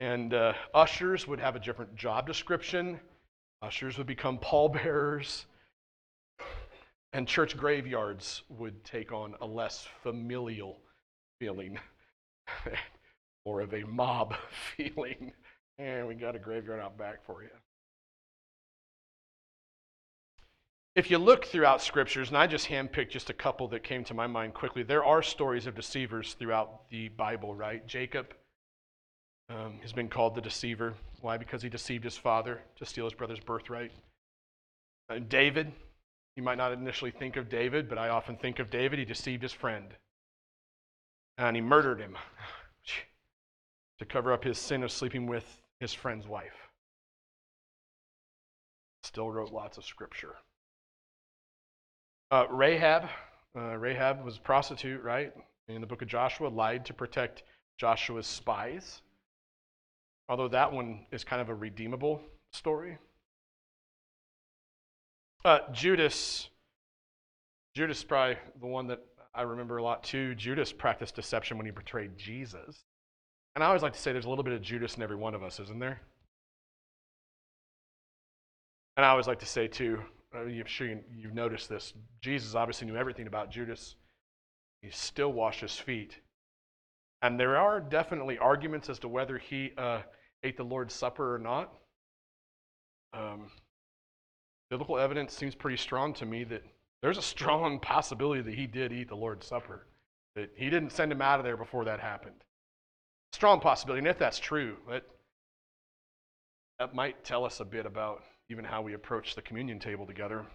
and 0.00 0.34
uh, 0.34 0.52
ushers 0.74 1.26
would 1.26 1.40
have 1.40 1.56
a 1.56 1.60
different 1.60 1.94
job 1.94 2.26
description. 2.26 3.00
Ushers 3.62 3.98
would 3.98 4.06
become 4.06 4.38
pallbearers. 4.38 5.46
And 7.12 7.26
church 7.26 7.56
graveyards 7.56 8.42
would 8.50 8.84
take 8.84 9.12
on 9.12 9.34
a 9.40 9.46
less 9.46 9.88
familial 10.02 10.78
feeling. 11.40 11.78
more 13.44 13.60
of 13.60 13.72
a 13.72 13.82
mob 13.84 14.34
feeling. 14.76 15.32
And 15.78 16.06
we 16.08 16.14
got 16.14 16.34
a 16.34 16.38
graveyard 16.38 16.80
out 16.80 16.98
back 16.98 17.24
for 17.24 17.42
you. 17.42 17.50
If 20.96 21.12
you 21.12 21.18
look 21.18 21.44
throughout 21.44 21.80
scriptures, 21.80 22.28
and 22.28 22.36
I 22.36 22.48
just 22.48 22.66
handpicked 22.66 23.10
just 23.10 23.30
a 23.30 23.32
couple 23.32 23.68
that 23.68 23.84
came 23.84 24.02
to 24.04 24.14
my 24.14 24.26
mind 24.26 24.54
quickly, 24.54 24.82
there 24.82 25.04
are 25.04 25.22
stories 25.22 25.68
of 25.68 25.76
deceivers 25.76 26.34
throughout 26.34 26.90
the 26.90 27.08
Bible, 27.10 27.54
right? 27.54 27.86
Jacob 27.86 28.34
um, 29.48 29.78
has 29.80 29.92
been 29.92 30.08
called 30.08 30.34
the 30.34 30.40
deceiver. 30.40 30.94
Why? 31.20 31.36
Because 31.36 31.62
he 31.62 31.68
deceived 31.68 32.02
his 32.02 32.16
father 32.16 32.60
to 32.76 32.84
steal 32.84 33.04
his 33.04 33.14
brother's 33.14 33.38
birthright. 33.38 33.92
And 35.08 35.24
uh, 35.24 35.26
David, 35.28 35.70
you 36.36 36.42
might 36.42 36.58
not 36.58 36.72
initially 36.72 37.12
think 37.12 37.36
of 37.36 37.48
David, 37.48 37.88
but 37.88 37.98
I 37.98 38.08
often 38.08 38.36
think 38.36 38.58
of 38.58 38.68
David. 38.68 38.98
He 38.98 39.04
deceived 39.04 39.42
his 39.42 39.52
friend, 39.52 39.86
and 41.36 41.54
he 41.56 41.62
murdered 41.62 42.00
him 42.00 42.16
to 43.98 44.04
cover 44.04 44.32
up 44.32 44.44
his 44.44 44.58
sin 44.58 44.82
of 44.82 44.92
sleeping 44.92 45.26
with 45.26 45.60
his 45.80 45.92
friend's 45.92 46.26
wife. 46.26 46.68
Still 49.02 49.30
wrote 49.30 49.52
lots 49.52 49.78
of 49.78 49.84
scripture. 49.84 50.34
Uh, 52.30 52.46
Rahab, 52.50 53.08
uh, 53.56 53.76
Rahab 53.76 54.24
was 54.24 54.36
a 54.36 54.40
prostitute, 54.40 55.02
right? 55.02 55.32
In 55.68 55.80
the 55.80 55.86
book 55.86 56.02
of 56.02 56.08
Joshua, 56.08 56.48
lied 56.48 56.84
to 56.86 56.94
protect 56.94 57.42
Joshua's 57.78 58.26
spies. 58.26 59.02
Although 60.28 60.48
that 60.48 60.72
one 60.72 61.06
is 61.10 61.24
kind 61.24 61.40
of 61.40 61.48
a 61.48 61.54
redeemable 61.54 62.20
story. 62.52 62.98
Uh, 65.44 65.60
Judas, 65.72 66.48
Judas 67.74 68.02
probably 68.02 68.36
the 68.60 68.66
one 68.66 68.88
that 68.88 69.00
I 69.34 69.42
remember 69.42 69.78
a 69.78 69.82
lot 69.82 70.02
too. 70.02 70.34
Judas 70.34 70.72
practiced 70.72 71.14
deception 71.14 71.56
when 71.56 71.66
he 71.66 71.72
betrayed 71.72 72.18
Jesus. 72.18 72.84
And 73.54 73.64
I 73.64 73.66
always 73.66 73.82
like 73.82 73.94
to 73.94 73.98
say 73.98 74.12
there's 74.12 74.24
a 74.24 74.28
little 74.28 74.44
bit 74.44 74.52
of 74.54 74.62
Judas 74.62 74.96
in 74.96 75.02
every 75.02 75.16
one 75.16 75.34
of 75.34 75.42
us, 75.42 75.58
isn't 75.60 75.78
there? 75.78 76.00
And 78.96 79.04
I 79.04 79.10
always 79.10 79.26
like 79.26 79.38
to 79.40 79.46
say, 79.46 79.68
too, 79.68 80.00
uh, 80.34 80.40
I'm 80.40 80.66
sure 80.66 80.86
you, 80.86 81.00
you've 81.14 81.34
noticed 81.34 81.68
this. 81.68 81.94
Jesus 82.20 82.54
obviously 82.54 82.86
knew 82.86 82.96
everything 82.96 83.26
about 83.26 83.50
Judas. 83.50 83.96
He 84.82 84.90
still 84.90 85.32
washed 85.32 85.60
his 85.60 85.76
feet. 85.76 86.18
And 87.22 87.38
there 87.38 87.56
are 87.56 87.80
definitely 87.80 88.38
arguments 88.38 88.88
as 88.88 88.98
to 89.00 89.08
whether 89.08 89.38
he 89.38 89.72
uh, 89.76 90.02
ate 90.42 90.56
the 90.56 90.64
Lord's 90.64 90.94
Supper 90.94 91.34
or 91.34 91.38
not. 91.38 91.72
Um, 93.12 93.50
biblical 94.70 94.98
evidence 94.98 95.32
seems 95.32 95.54
pretty 95.54 95.78
strong 95.78 96.12
to 96.14 96.26
me 96.26 96.44
that 96.44 96.62
there's 97.02 97.18
a 97.18 97.22
strong 97.22 97.80
possibility 97.80 98.42
that 98.42 98.54
he 98.54 98.66
did 98.66 98.92
eat 98.92 99.08
the 99.08 99.16
Lord's 99.16 99.46
Supper, 99.46 99.86
that 100.34 100.50
he 100.56 100.70
didn't 100.70 100.90
send 100.90 101.10
him 101.10 101.22
out 101.22 101.38
of 101.40 101.44
there 101.44 101.56
before 101.56 101.84
that 101.86 102.00
happened. 102.00 102.44
Strong 103.32 103.60
possibility. 103.60 103.98
And 103.98 104.08
if 104.08 104.18
that's 104.18 104.38
true, 104.38 104.76
that, 104.90 105.04
that 106.78 106.94
might 106.94 107.24
tell 107.24 107.44
us 107.44 107.60
a 107.60 107.64
bit 107.64 107.86
about 107.86 108.22
even 108.50 108.64
how 108.64 108.82
we 108.82 108.94
approach 108.94 109.34
the 109.34 109.42
communion 109.42 109.78
table 109.78 110.06
together. 110.06 110.46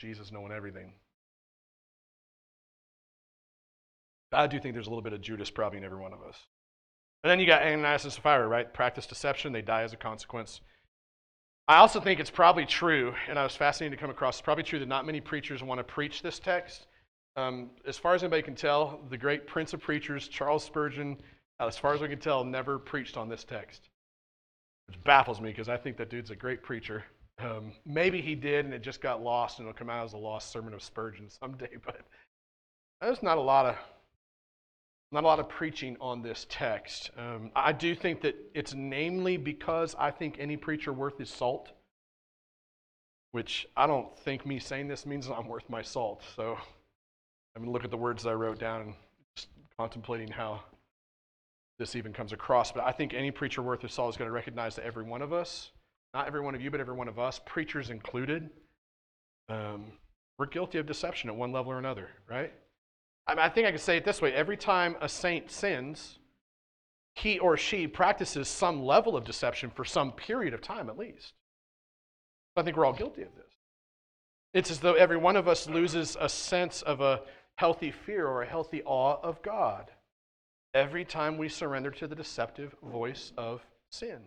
Jesus 0.00 0.32
knowing 0.32 0.52
everything. 0.52 0.92
I 4.32 4.46
do 4.46 4.58
think 4.58 4.74
there's 4.74 4.86
a 4.86 4.90
little 4.90 5.02
bit 5.02 5.12
of 5.12 5.20
Judas 5.20 5.50
probably 5.50 5.78
in 5.78 5.84
every 5.84 5.98
one 5.98 6.12
of 6.12 6.22
us. 6.22 6.36
And 7.22 7.30
then 7.30 7.40
you 7.40 7.46
got 7.46 7.62
Ananias 7.62 8.04
and 8.04 8.12
Sapphira, 8.12 8.46
right? 8.46 8.72
Practice 8.72 9.06
deception, 9.06 9.52
they 9.52 9.62
die 9.62 9.82
as 9.82 9.92
a 9.92 9.96
consequence. 9.96 10.60
I 11.66 11.76
also 11.76 12.00
think 12.00 12.20
it's 12.20 12.30
probably 12.30 12.66
true, 12.66 13.14
and 13.28 13.38
I 13.38 13.42
was 13.42 13.56
fascinated 13.56 13.96
to 13.98 14.00
come 14.00 14.10
across, 14.10 14.34
it's 14.34 14.42
probably 14.42 14.64
true 14.64 14.78
that 14.80 14.88
not 14.88 15.06
many 15.06 15.20
preachers 15.20 15.62
want 15.62 15.78
to 15.78 15.84
preach 15.84 16.20
this 16.20 16.38
text. 16.38 16.86
Um, 17.36 17.70
as 17.86 17.96
far 17.96 18.14
as 18.14 18.22
anybody 18.22 18.42
can 18.42 18.54
tell, 18.54 19.00
the 19.08 19.16
great 19.16 19.46
prince 19.46 19.72
of 19.72 19.80
preachers, 19.80 20.28
Charles 20.28 20.62
Spurgeon, 20.64 21.16
as 21.60 21.78
far 21.78 21.94
as 21.94 22.00
we 22.00 22.08
can 22.08 22.18
tell, 22.18 22.44
never 22.44 22.78
preached 22.78 23.16
on 23.16 23.28
this 23.28 23.44
text. 23.44 23.88
Which 24.88 25.02
baffles 25.04 25.40
me 25.40 25.50
because 25.50 25.68
I 25.68 25.76
think 25.76 25.96
that 25.96 26.10
dude's 26.10 26.30
a 26.30 26.36
great 26.36 26.62
preacher. 26.62 27.04
Um, 27.38 27.72
maybe 27.84 28.20
he 28.20 28.34
did 28.34 28.64
and 28.64 28.74
it 28.74 28.82
just 28.82 29.00
got 29.00 29.22
lost 29.22 29.58
and 29.58 29.66
it'll 29.66 29.76
come 29.76 29.90
out 29.90 30.04
as 30.04 30.12
a 30.12 30.18
lost 30.18 30.52
sermon 30.52 30.74
of 30.74 30.82
Spurgeon 30.82 31.28
someday, 31.30 31.70
but 31.84 32.00
there's 33.00 33.22
not 33.22 33.38
a 33.38 33.42
lot 33.42 33.66
of 33.66 33.76
not 35.12 35.22
a 35.22 35.26
lot 35.26 35.38
of 35.38 35.48
preaching 35.48 35.96
on 36.00 36.22
this 36.22 36.44
text. 36.48 37.12
Um, 37.16 37.52
I 37.54 37.72
do 37.72 37.94
think 37.94 38.20
that 38.22 38.34
it's 38.52 38.74
namely 38.74 39.36
because 39.36 39.94
I 39.96 40.10
think 40.10 40.36
any 40.40 40.56
preacher 40.56 40.92
worth 40.92 41.18
his 41.18 41.30
salt, 41.30 41.70
which 43.30 43.64
I 43.76 43.86
don't 43.86 44.16
think 44.18 44.44
me 44.44 44.58
saying 44.58 44.88
this 44.88 45.06
means 45.06 45.28
I'm 45.28 45.46
worth 45.46 45.70
my 45.70 45.82
salt. 45.82 46.24
So 46.34 46.56
I'm 47.54 47.62
going 47.62 47.66
to 47.66 47.70
look 47.70 47.84
at 47.84 47.92
the 47.92 47.96
words 47.96 48.24
that 48.24 48.30
I 48.30 48.32
wrote 48.32 48.58
down 48.58 48.80
and 48.80 48.94
just 49.36 49.48
contemplating 49.78 50.28
how 50.28 50.62
this 51.78 51.96
even 51.96 52.12
comes 52.12 52.32
across. 52.32 52.72
But 52.72 52.84
I 52.84 52.92
think 52.92 53.14
any 53.14 53.30
preacher 53.30 53.62
worth 53.62 53.82
his 53.82 53.92
salt 53.92 54.10
is 54.10 54.16
going 54.16 54.28
to 54.28 54.32
recognize 54.32 54.76
that 54.76 54.84
every 54.84 55.04
one 55.04 55.22
of 55.22 55.32
us, 55.32 55.70
not 56.12 56.26
every 56.26 56.40
one 56.40 56.54
of 56.54 56.60
you, 56.60 56.70
but 56.70 56.80
every 56.80 56.94
one 56.94 57.08
of 57.08 57.18
us, 57.18 57.40
preachers 57.44 57.90
included, 57.90 58.50
um, 59.48 59.86
we're 60.38 60.46
guilty 60.46 60.78
of 60.78 60.86
deception 60.86 61.30
at 61.30 61.36
one 61.36 61.52
level 61.52 61.72
or 61.72 61.78
another, 61.78 62.08
right? 62.28 62.52
I, 63.26 63.34
mean, 63.34 63.44
I 63.44 63.48
think 63.48 63.66
I 63.66 63.70
can 63.70 63.78
say 63.78 63.96
it 63.96 64.04
this 64.04 64.20
way 64.20 64.32
every 64.32 64.56
time 64.56 64.96
a 65.00 65.08
saint 65.08 65.50
sins, 65.50 66.18
he 67.14 67.38
or 67.38 67.56
she 67.56 67.86
practices 67.86 68.48
some 68.48 68.84
level 68.84 69.16
of 69.16 69.24
deception 69.24 69.70
for 69.70 69.84
some 69.84 70.12
period 70.12 70.54
of 70.54 70.60
time 70.60 70.88
at 70.88 70.98
least. 70.98 71.34
I 72.56 72.62
think 72.62 72.76
we're 72.76 72.84
all 72.86 72.92
guilty 72.92 73.22
of 73.22 73.34
this. 73.34 73.44
It's 74.52 74.70
as 74.70 74.78
though 74.78 74.94
every 74.94 75.16
one 75.16 75.36
of 75.36 75.48
us 75.48 75.68
loses 75.68 76.16
a 76.20 76.28
sense 76.28 76.82
of 76.82 77.00
a 77.00 77.22
healthy 77.56 77.90
fear 77.90 78.26
or 78.26 78.42
a 78.42 78.48
healthy 78.48 78.82
awe 78.84 79.18
of 79.22 79.42
God 79.42 79.90
every 80.74 81.04
time 81.04 81.38
we 81.38 81.48
surrender 81.48 81.90
to 81.92 82.06
the 82.06 82.16
deceptive 82.16 82.74
voice 82.82 83.32
of 83.38 83.64
sin. 83.90 84.18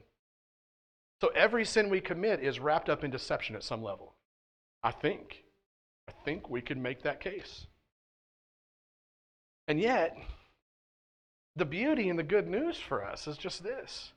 So 1.22 1.28
every 1.30 1.66
sin 1.66 1.89
we 1.89 2.00
commit 2.00 2.41
is 2.41 2.60
wrapped 2.60 2.89
up 2.89 3.04
in 3.04 3.12
deception 3.12 3.56
at 3.56 3.64
some 3.64 3.84
level. 3.84 4.14
I 4.84 4.91
think. 4.91 5.43
I 6.08 6.14
think 6.24 6.50
we 6.50 6.62
could 6.62 6.78
make 6.78 7.04
that 7.04 7.20
case. 7.20 7.68
And 9.68 9.82
yet, 9.82 10.18
the 11.56 11.66
beauty 11.66 12.10
and 12.10 12.18
the 12.18 12.24
good 12.24 12.48
news 12.48 12.78
for 12.78 13.04
us 13.04 13.28
is 13.28 13.38
just 13.38 13.64
this 13.64 14.14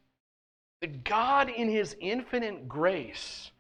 that 0.81 1.05
God, 1.05 1.51
in 1.51 1.69
His 1.69 1.95
infinite 2.01 2.69
grace, 2.69 3.51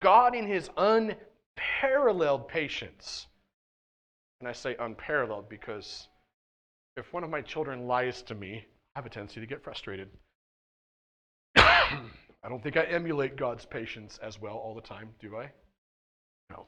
God, 0.00 0.34
in 0.34 0.46
His 0.46 0.70
unparalleled 0.76 2.48
patience, 2.48 3.26
and 4.40 4.48
I 4.48 4.52
say 4.52 4.76
unparalleled 4.78 5.48
because 5.48 6.08
if 6.96 7.12
one 7.12 7.24
of 7.24 7.30
my 7.30 7.40
children 7.40 7.86
lies 7.86 8.22
to 8.22 8.34
me, 8.34 8.66
I 8.94 8.98
have 8.98 9.06
a 9.06 9.10
tendency 9.10 9.40
to 9.40 9.46
get 9.46 9.62
frustrated. 9.62 10.08
I 11.56 12.48
don't 12.48 12.62
think 12.62 12.76
I 12.76 12.82
emulate 12.82 13.36
God's 13.36 13.64
patience 13.64 14.18
as 14.22 14.40
well 14.40 14.56
all 14.56 14.74
the 14.74 14.82
time, 14.82 15.10
do 15.20 15.36
I? 15.36 15.50
No. 16.50 16.66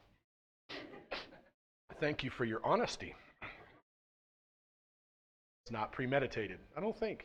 Thank 2.01 2.25
you 2.25 2.31
for 2.31 2.45
your 2.45 2.61
honesty. 2.64 3.14
It's 5.64 5.72
not 5.72 5.93
premeditated. 5.93 6.59
I 6.77 6.81
don't 6.81 6.99
think. 6.99 7.25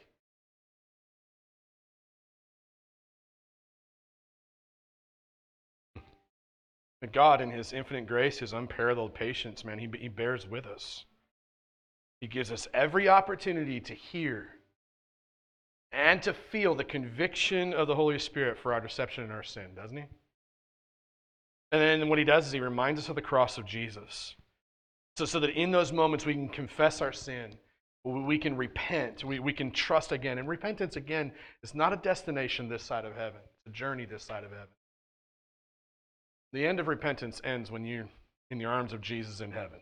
But 7.01 7.13
God, 7.13 7.39
in 7.39 7.51
His 7.51 7.71
infinite 7.71 8.07
grace, 8.07 8.39
His 8.39 8.53
unparalleled 8.53 9.13
patience, 9.13 9.63
man, 9.63 9.79
He, 9.79 9.89
he 9.97 10.07
bears 10.09 10.47
with 10.47 10.65
us. 10.65 11.05
He 12.21 12.27
gives 12.27 12.51
us 12.51 12.67
every 12.73 13.07
opportunity 13.07 13.79
to 13.81 13.93
hear 13.93 14.49
and 15.91 16.21
to 16.23 16.33
feel 16.33 16.75
the 16.75 16.83
conviction 16.83 17.73
of 17.73 17.87
the 17.87 17.95
Holy 17.95 18.19
Spirit 18.19 18.57
for 18.57 18.73
our 18.73 18.81
deception 18.81 19.23
and 19.23 19.33
our 19.33 19.43
sin, 19.43 19.73
doesn't 19.75 19.97
He? 19.97 20.03
And 21.71 21.81
then 21.81 22.09
what 22.09 22.19
He 22.19 22.25
does 22.25 22.47
is 22.47 22.51
He 22.51 22.59
reminds 22.59 23.01
us 23.01 23.09
of 23.09 23.15
the 23.15 23.21
cross 23.21 23.57
of 23.57 23.65
Jesus. 23.65 24.35
So, 25.17 25.25
so 25.25 25.39
that 25.39 25.51
in 25.51 25.71
those 25.71 25.91
moments 25.91 26.25
we 26.25 26.33
can 26.33 26.49
confess 26.49 27.01
our 27.01 27.11
sin 27.11 27.55
we 28.03 28.37
can 28.37 28.55
repent. 28.55 29.23
We, 29.23 29.39
we 29.39 29.53
can 29.53 29.71
trust 29.71 30.11
again. 30.11 30.37
And 30.37 30.47
repentance, 30.47 30.95
again, 30.95 31.31
is 31.63 31.75
not 31.75 31.93
a 31.93 31.97
destination 31.97 32.69
this 32.69 32.83
side 32.83 33.05
of 33.05 33.15
heaven, 33.15 33.41
it's 33.43 33.67
a 33.67 33.77
journey 33.77 34.05
this 34.05 34.23
side 34.23 34.43
of 34.43 34.51
heaven. 34.51 34.67
The 36.51 36.65
end 36.65 36.79
of 36.79 36.87
repentance 36.87 37.41
ends 37.43 37.69
when 37.69 37.85
you're 37.85 38.09
in 38.49 38.57
the 38.57 38.65
arms 38.65 38.93
of 38.93 39.01
Jesus 39.01 39.41
in 39.41 39.51
heaven. 39.51 39.79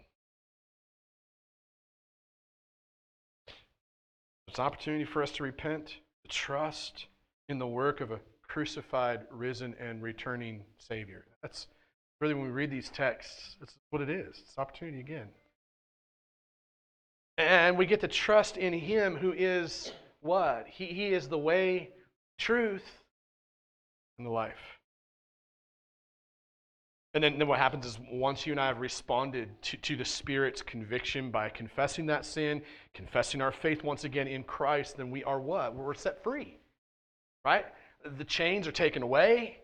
It's 4.48 4.60
an 4.60 4.66
opportunity 4.66 5.04
for 5.04 5.22
us 5.22 5.32
to 5.34 5.44
repent, 5.44 5.98
to 6.24 6.30
trust 6.30 7.08
in 7.50 7.60
the 7.60 7.68
work 7.68 8.02
of 8.02 8.12
a 8.12 8.20
crucified, 8.48 9.22
risen, 9.30 9.76
and 9.80 10.02
returning 10.02 10.64
Savior. 10.78 11.26
That's 11.42 11.68
really 12.22 12.34
when 12.34 12.46
we 12.46 12.52
read 12.52 12.72
these 12.72 12.90
texts, 12.90 13.58
that's 13.60 13.76
what 13.90 14.02
it 14.02 14.10
is. 14.10 14.40
It's 14.42 14.58
opportunity 14.58 15.00
again. 15.00 15.28
And 17.38 17.78
we 17.78 17.86
get 17.86 18.02
to 18.02 18.08
trust 18.08 18.58
in 18.58 18.74
Him 18.74 19.16
who 19.16 19.32
is 19.32 19.92
what? 20.22 20.66
He, 20.68 20.86
he 20.88 21.08
is 21.14 21.28
the 21.28 21.38
way, 21.38 21.90
truth, 22.40 23.04
and 24.18 24.26
the 24.26 24.32
life. 24.32 24.77
And 27.18 27.24
then, 27.24 27.40
then 27.40 27.48
what 27.48 27.58
happens 27.58 27.84
is 27.84 27.98
once 28.12 28.46
you 28.46 28.54
and 28.54 28.62
I 28.62 28.68
have 28.68 28.80
responded 28.80 29.50
to, 29.64 29.78
to 29.78 29.96
the 29.96 30.06
Spirit's 30.06 30.62
conviction 30.62 31.32
by 31.32 31.50
confessing 31.50 32.06
that 32.06 32.28
sin, 32.28 32.62
confessing 32.94 33.42
our 33.42 33.52
faith 33.52 33.84
once 33.84 34.04
again 34.04 34.28
in 34.28 34.44
Christ, 34.44 34.98
then 34.98 35.10
we 35.10 35.24
are 35.24 35.42
what? 35.42 35.74
We're 35.74 35.96
set 35.96 36.24
free. 36.24 36.60
Right? 37.44 37.66
The 38.20 38.24
chains 38.24 38.68
are 38.68 38.72
taken 38.72 39.02
away. 39.02 39.62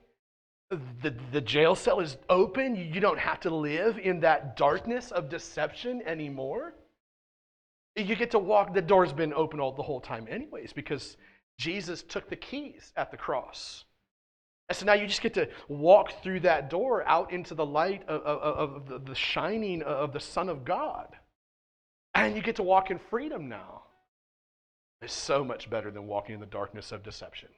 The, 0.72 1.14
the 1.32 1.42
jail 1.42 1.76
cell 1.76 2.00
is 2.00 2.18
open. 2.28 2.76
You 2.76 3.00
don't 3.00 3.20
have 3.20 3.40
to 3.42 3.54
live 3.54 4.00
in 4.00 4.20
that 4.22 4.58
darkness 4.58 5.12
of 5.12 5.30
deception 5.30 6.02
anymore. 6.08 6.74
You 7.96 8.16
get 8.16 8.32
to 8.32 8.40
walk, 8.40 8.74
the 8.74 8.82
door's 8.82 9.14
been 9.14 9.32
open 9.32 9.60
all 9.60 9.74
the 9.74 9.84
whole 9.84 10.02
time, 10.02 10.26
anyways, 10.28 10.74
because 10.74 11.18
Jesus 11.60 12.02
took 12.02 12.32
the 12.32 12.36
keys 12.36 12.94
at 12.98 13.12
the 13.12 13.18
cross. 13.18 13.86
And 14.70 14.78
so 14.78 14.86
now 14.86 14.94
you 14.94 15.08
just 15.08 15.22
get 15.22 15.34
to 15.36 15.50
walk 15.68 16.24
through 16.24 16.42
that 16.42 16.70
door 16.70 17.08
out 17.08 17.32
into 17.32 17.54
the 17.54 17.66
light 17.66 18.08
of, 18.08 18.22
of, 18.22 18.92
of 18.92 19.06
the 19.06 19.16
shining 19.16 19.82
of 19.84 20.14
the 20.14 20.20
Son 20.20 20.50
of 20.50 20.64
God. 20.64 21.08
And 22.16 22.36
you 22.36 22.42
get 22.42 22.56
to 22.58 22.64
walk 22.64 22.92
in 22.92 23.00
freedom 23.00 23.50
now. 23.50 23.84
It's 25.02 25.14
so 25.14 25.44
much 25.44 25.70
better 25.70 25.92
than 25.92 26.08
walking 26.08 26.36
in 26.36 26.40
the 26.40 26.46
darkness 26.46 26.92
of 26.92 27.04
deception. 27.04 27.50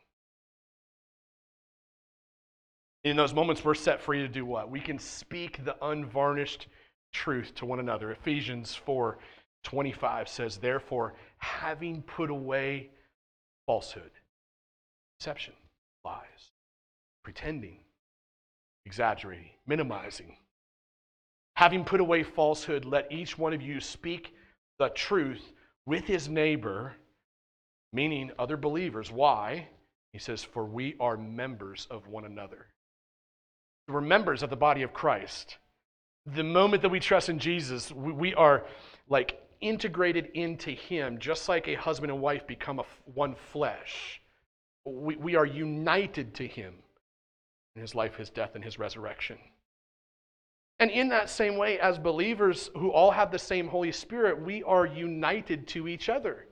In 3.03 3.15
those 3.15 3.35
moments, 3.35 3.63
we're 3.63 3.75
set 3.75 4.01
free 4.01 4.19
to 4.19 4.27
do 4.27 4.45
what? 4.45 4.71
We 4.71 4.79
can 4.79 4.97
speak 4.97 5.63
the 5.63 5.75
unvarnished 5.85 6.67
truth 7.13 7.53
to 7.55 7.65
one 7.65 7.79
another. 7.79 8.11
Ephesians 8.11 8.73
4 8.73 9.19
25 9.63 10.27
says, 10.27 10.57
Therefore, 10.57 11.15
having 11.37 12.01
put 12.03 12.29
away 12.29 12.89
falsehood, 13.67 14.11
deception, 15.19 15.53
lies, 16.03 16.51
pretending, 17.25 17.79
exaggerating, 18.85 19.49
minimizing, 19.65 20.37
having 21.55 21.83
put 21.83 21.99
away 21.99 22.21
falsehood, 22.21 22.85
let 22.85 23.11
each 23.11 23.35
one 23.35 23.51
of 23.51 23.63
you 23.63 23.81
speak 23.81 24.35
the 24.77 24.89
truth 24.89 25.51
with 25.87 26.05
his 26.05 26.29
neighbor, 26.29 26.93
meaning 27.91 28.31
other 28.37 28.55
believers. 28.55 29.11
Why? 29.11 29.67
He 30.13 30.19
says, 30.19 30.43
For 30.43 30.65
we 30.65 30.95
are 30.99 31.17
members 31.17 31.87
of 31.89 32.07
one 32.07 32.25
another. 32.25 32.67
We're 33.87 34.01
members 34.01 34.43
of 34.43 34.51
the 34.51 34.55
body 34.55 34.83
of 34.83 34.93
Christ. 34.93 35.57
The 36.27 36.43
moment 36.43 36.83
that 36.83 36.89
we 36.89 36.99
trust 36.99 37.29
in 37.29 37.39
Jesus, 37.39 37.91
we, 37.91 38.35
are 38.35 38.65
like 39.09 39.41
integrated 39.61 40.27
into 40.35 40.69
Him, 40.69 41.17
just 41.17 41.49
like 41.49 41.67
a 41.67 41.73
husband 41.73 42.11
and 42.11 42.21
wife 42.21 42.45
become 42.45 42.77
a 42.77 42.85
one 43.05 43.35
flesh. 43.51 44.21
We, 44.85 45.15
we 45.15 45.35
are 45.35 45.45
united 45.47 46.35
to 46.35 46.45
Him 46.45 46.75
in 47.75 47.81
His 47.81 47.95
life, 47.95 48.15
His 48.15 48.29
death, 48.29 48.51
and 48.55 48.63
His 48.63 48.79
resurrection. 48.79 49.37
And 50.79 50.91
in 50.91 51.09
that 51.09 51.29
same 51.29 51.57
way, 51.57 51.79
as 51.79 51.97
believers 51.97 52.69
who 52.77 52.91
all 52.91 53.11
have 53.11 53.31
the 53.31 53.39
same 53.39 53.67
Holy 53.67 53.91
Spirit, 53.91 54.41
we 54.41 54.63
are 54.63 54.85
united 54.85 55.67
to 55.69 55.87
each 55.87 56.09
other. 56.09 56.47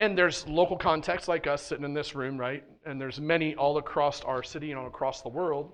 And 0.00 0.18
there's 0.18 0.46
local 0.48 0.76
contexts 0.76 1.28
like 1.28 1.46
us 1.46 1.62
sitting 1.62 1.84
in 1.84 1.94
this 1.94 2.16
room, 2.16 2.36
right? 2.36 2.64
And 2.84 3.00
there's 3.00 3.20
many 3.20 3.54
all 3.54 3.78
across 3.78 4.20
our 4.22 4.42
city 4.42 4.72
and 4.72 4.80
all 4.80 4.88
across 4.88 5.22
the 5.22 5.28
world 5.28 5.72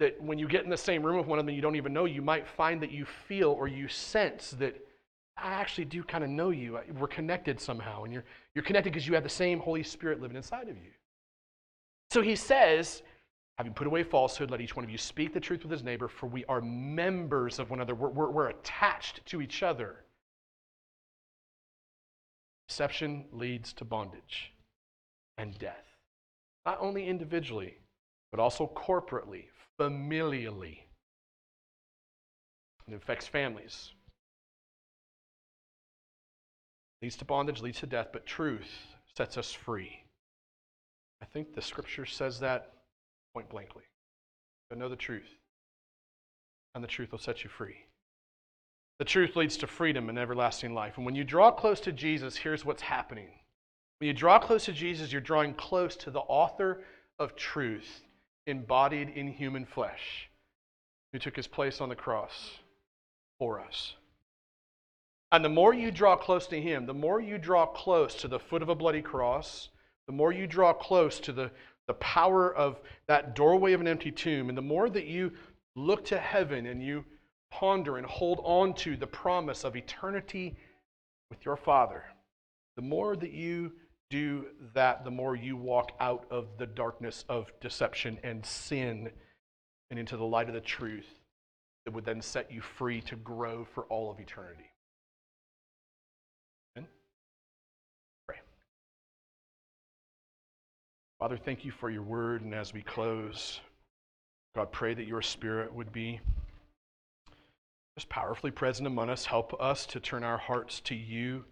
that 0.00 0.20
when 0.20 0.38
you 0.38 0.48
get 0.48 0.64
in 0.64 0.70
the 0.70 0.76
same 0.76 1.04
room 1.04 1.18
with 1.18 1.26
one 1.26 1.38
of 1.38 1.46
them 1.46 1.54
you 1.54 1.60
don't 1.60 1.76
even 1.76 1.92
know, 1.92 2.06
you 2.06 2.22
might 2.22 2.48
find 2.48 2.82
that 2.82 2.90
you 2.90 3.04
feel 3.04 3.50
or 3.50 3.68
you 3.68 3.86
sense 3.86 4.50
that 4.52 4.74
I 5.36 5.52
actually 5.52 5.84
do 5.84 6.02
kind 6.02 6.24
of 6.24 6.30
know 6.30 6.50
you. 6.50 6.80
We're 6.98 7.06
connected 7.06 7.60
somehow. 7.60 8.02
And 8.04 8.12
you're, 8.12 8.24
you're 8.54 8.64
connected 8.64 8.92
because 8.92 9.06
you 9.06 9.14
have 9.14 9.22
the 9.22 9.28
same 9.28 9.60
Holy 9.60 9.82
Spirit 9.82 10.20
living 10.20 10.36
inside 10.36 10.68
of 10.68 10.76
you. 10.76 10.90
So 12.10 12.22
he 12.22 12.34
says, 12.34 13.02
having 13.56 13.72
put 13.72 13.86
away 13.86 14.02
falsehood, 14.02 14.50
let 14.50 14.60
each 14.60 14.74
one 14.74 14.84
of 14.84 14.90
you 14.90 14.98
speak 14.98 15.32
the 15.32 15.40
truth 15.40 15.62
with 15.62 15.70
his 15.70 15.84
neighbor, 15.84 16.08
for 16.08 16.26
we 16.26 16.44
are 16.46 16.60
members 16.60 17.58
of 17.58 17.70
one 17.70 17.78
another. 17.78 17.94
We're, 17.94 18.08
we're, 18.08 18.30
we're 18.30 18.48
attached 18.48 19.24
to 19.26 19.40
each 19.40 19.62
other. 19.62 20.04
Deception 22.68 23.26
leads 23.32 23.72
to 23.74 23.84
bondage 23.84 24.52
and 25.38 25.56
death, 25.58 25.96
not 26.66 26.78
only 26.80 27.06
individually, 27.06 27.74
but 28.30 28.40
also 28.40 28.70
corporately, 28.76 29.44
familially. 29.78 30.78
It 32.86 32.94
affects 32.94 33.26
families. 33.26 33.92
Leads 37.02 37.16
to 37.16 37.24
bondage, 37.24 37.60
leads 37.60 37.80
to 37.80 37.86
death, 37.86 38.08
but 38.12 38.26
truth 38.26 38.70
sets 39.16 39.36
us 39.36 39.52
free. 39.52 40.04
I 41.22 41.26
think 41.26 41.54
the 41.54 41.62
scripture 41.62 42.06
says 42.06 42.40
that 42.40 42.72
point 43.34 43.48
blankly. 43.48 43.84
But 44.68 44.78
know 44.78 44.88
the 44.88 44.96
truth, 44.96 45.28
and 46.74 46.82
the 46.82 46.88
truth 46.88 47.10
will 47.12 47.18
set 47.18 47.42
you 47.42 47.50
free. 47.50 47.76
The 48.98 49.04
truth 49.04 49.34
leads 49.34 49.56
to 49.58 49.66
freedom 49.66 50.08
and 50.08 50.18
everlasting 50.18 50.74
life. 50.74 50.96
And 50.96 51.06
when 51.06 51.14
you 51.14 51.24
draw 51.24 51.50
close 51.50 51.80
to 51.80 51.92
Jesus, 51.92 52.36
here's 52.36 52.64
what's 52.64 52.82
happening. 52.82 53.28
When 53.98 54.08
you 54.08 54.14
draw 54.14 54.38
close 54.38 54.66
to 54.66 54.72
Jesus, 54.72 55.10
you're 55.10 55.20
drawing 55.20 55.54
close 55.54 55.96
to 55.96 56.10
the 56.10 56.20
author 56.20 56.82
of 57.18 57.34
truth 57.34 58.02
embodied 58.46 59.08
in 59.10 59.28
human 59.28 59.64
flesh 59.64 60.28
who 61.12 61.18
took 61.18 61.36
his 61.36 61.46
place 61.46 61.80
on 61.80 61.88
the 61.88 61.96
cross 61.96 62.58
for 63.38 63.60
us. 63.60 63.94
And 65.32 65.44
the 65.44 65.48
more 65.48 65.72
you 65.72 65.90
draw 65.90 66.16
close 66.16 66.46
to 66.48 66.60
him, 66.60 66.86
the 66.86 66.94
more 66.94 67.20
you 67.20 67.38
draw 67.38 67.66
close 67.66 68.14
to 68.16 68.28
the 68.28 68.38
foot 68.38 68.62
of 68.62 68.68
a 68.68 68.74
bloody 68.74 69.02
cross, 69.02 69.68
the 70.10 70.16
more 70.16 70.32
you 70.32 70.48
draw 70.48 70.72
close 70.72 71.20
to 71.20 71.30
the, 71.30 71.52
the 71.86 71.94
power 71.94 72.52
of 72.52 72.80
that 73.06 73.36
doorway 73.36 73.74
of 73.74 73.80
an 73.80 73.86
empty 73.86 74.10
tomb, 74.10 74.48
and 74.48 74.58
the 74.58 74.62
more 74.62 74.90
that 74.90 75.06
you 75.06 75.30
look 75.76 76.04
to 76.06 76.18
heaven 76.18 76.66
and 76.66 76.82
you 76.82 77.04
ponder 77.48 77.96
and 77.96 78.04
hold 78.04 78.40
on 78.42 78.74
to 78.74 78.96
the 78.96 79.06
promise 79.06 79.62
of 79.62 79.76
eternity 79.76 80.56
with 81.30 81.44
your 81.44 81.56
Father, 81.56 82.02
the 82.74 82.82
more 82.82 83.14
that 83.14 83.30
you 83.30 83.70
do 84.10 84.46
that, 84.74 85.04
the 85.04 85.12
more 85.12 85.36
you 85.36 85.56
walk 85.56 85.92
out 86.00 86.26
of 86.28 86.48
the 86.58 86.66
darkness 86.66 87.24
of 87.28 87.52
deception 87.60 88.18
and 88.24 88.44
sin 88.44 89.12
and 89.90 90.00
into 90.00 90.16
the 90.16 90.24
light 90.24 90.48
of 90.48 90.54
the 90.54 90.60
truth 90.60 91.20
that 91.84 91.94
would 91.94 92.04
then 92.04 92.20
set 92.20 92.50
you 92.50 92.60
free 92.60 93.00
to 93.02 93.14
grow 93.14 93.64
for 93.64 93.84
all 93.84 94.10
of 94.10 94.18
eternity. 94.18 94.69
Father, 101.20 101.36
thank 101.36 101.66
you 101.66 101.70
for 101.70 101.90
your 101.90 102.02
word, 102.02 102.40
and 102.40 102.54
as 102.54 102.72
we 102.72 102.80
close, 102.80 103.60
God, 104.56 104.72
pray 104.72 104.94
that 104.94 105.06
your 105.06 105.20
spirit 105.20 105.72
would 105.72 105.92
be 105.92 106.18
just 107.94 108.08
powerfully 108.08 108.50
present 108.50 108.86
among 108.86 109.10
us. 109.10 109.26
Help 109.26 109.54
us 109.60 109.84
to 109.84 110.00
turn 110.00 110.24
our 110.24 110.38
hearts 110.38 110.80
to 110.80 110.94
you 110.94 111.44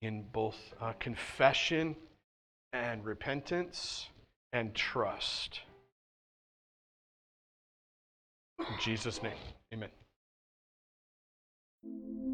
in 0.00 0.24
both 0.32 0.56
uh, 0.80 0.94
confession 0.98 1.94
and 2.72 3.04
repentance 3.04 4.08
and 4.54 4.74
trust. 4.74 5.60
In 8.58 8.78
Jesus' 8.80 9.22
name, 9.22 9.36
amen. 9.74 9.90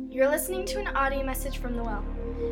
You're 0.09 0.31
listening 0.31 0.65
to 0.67 0.79
an 0.79 0.87
audio 0.89 1.25
message 1.25 1.59
from 1.59 1.75
the 1.75 1.83
Well. 1.83 2.05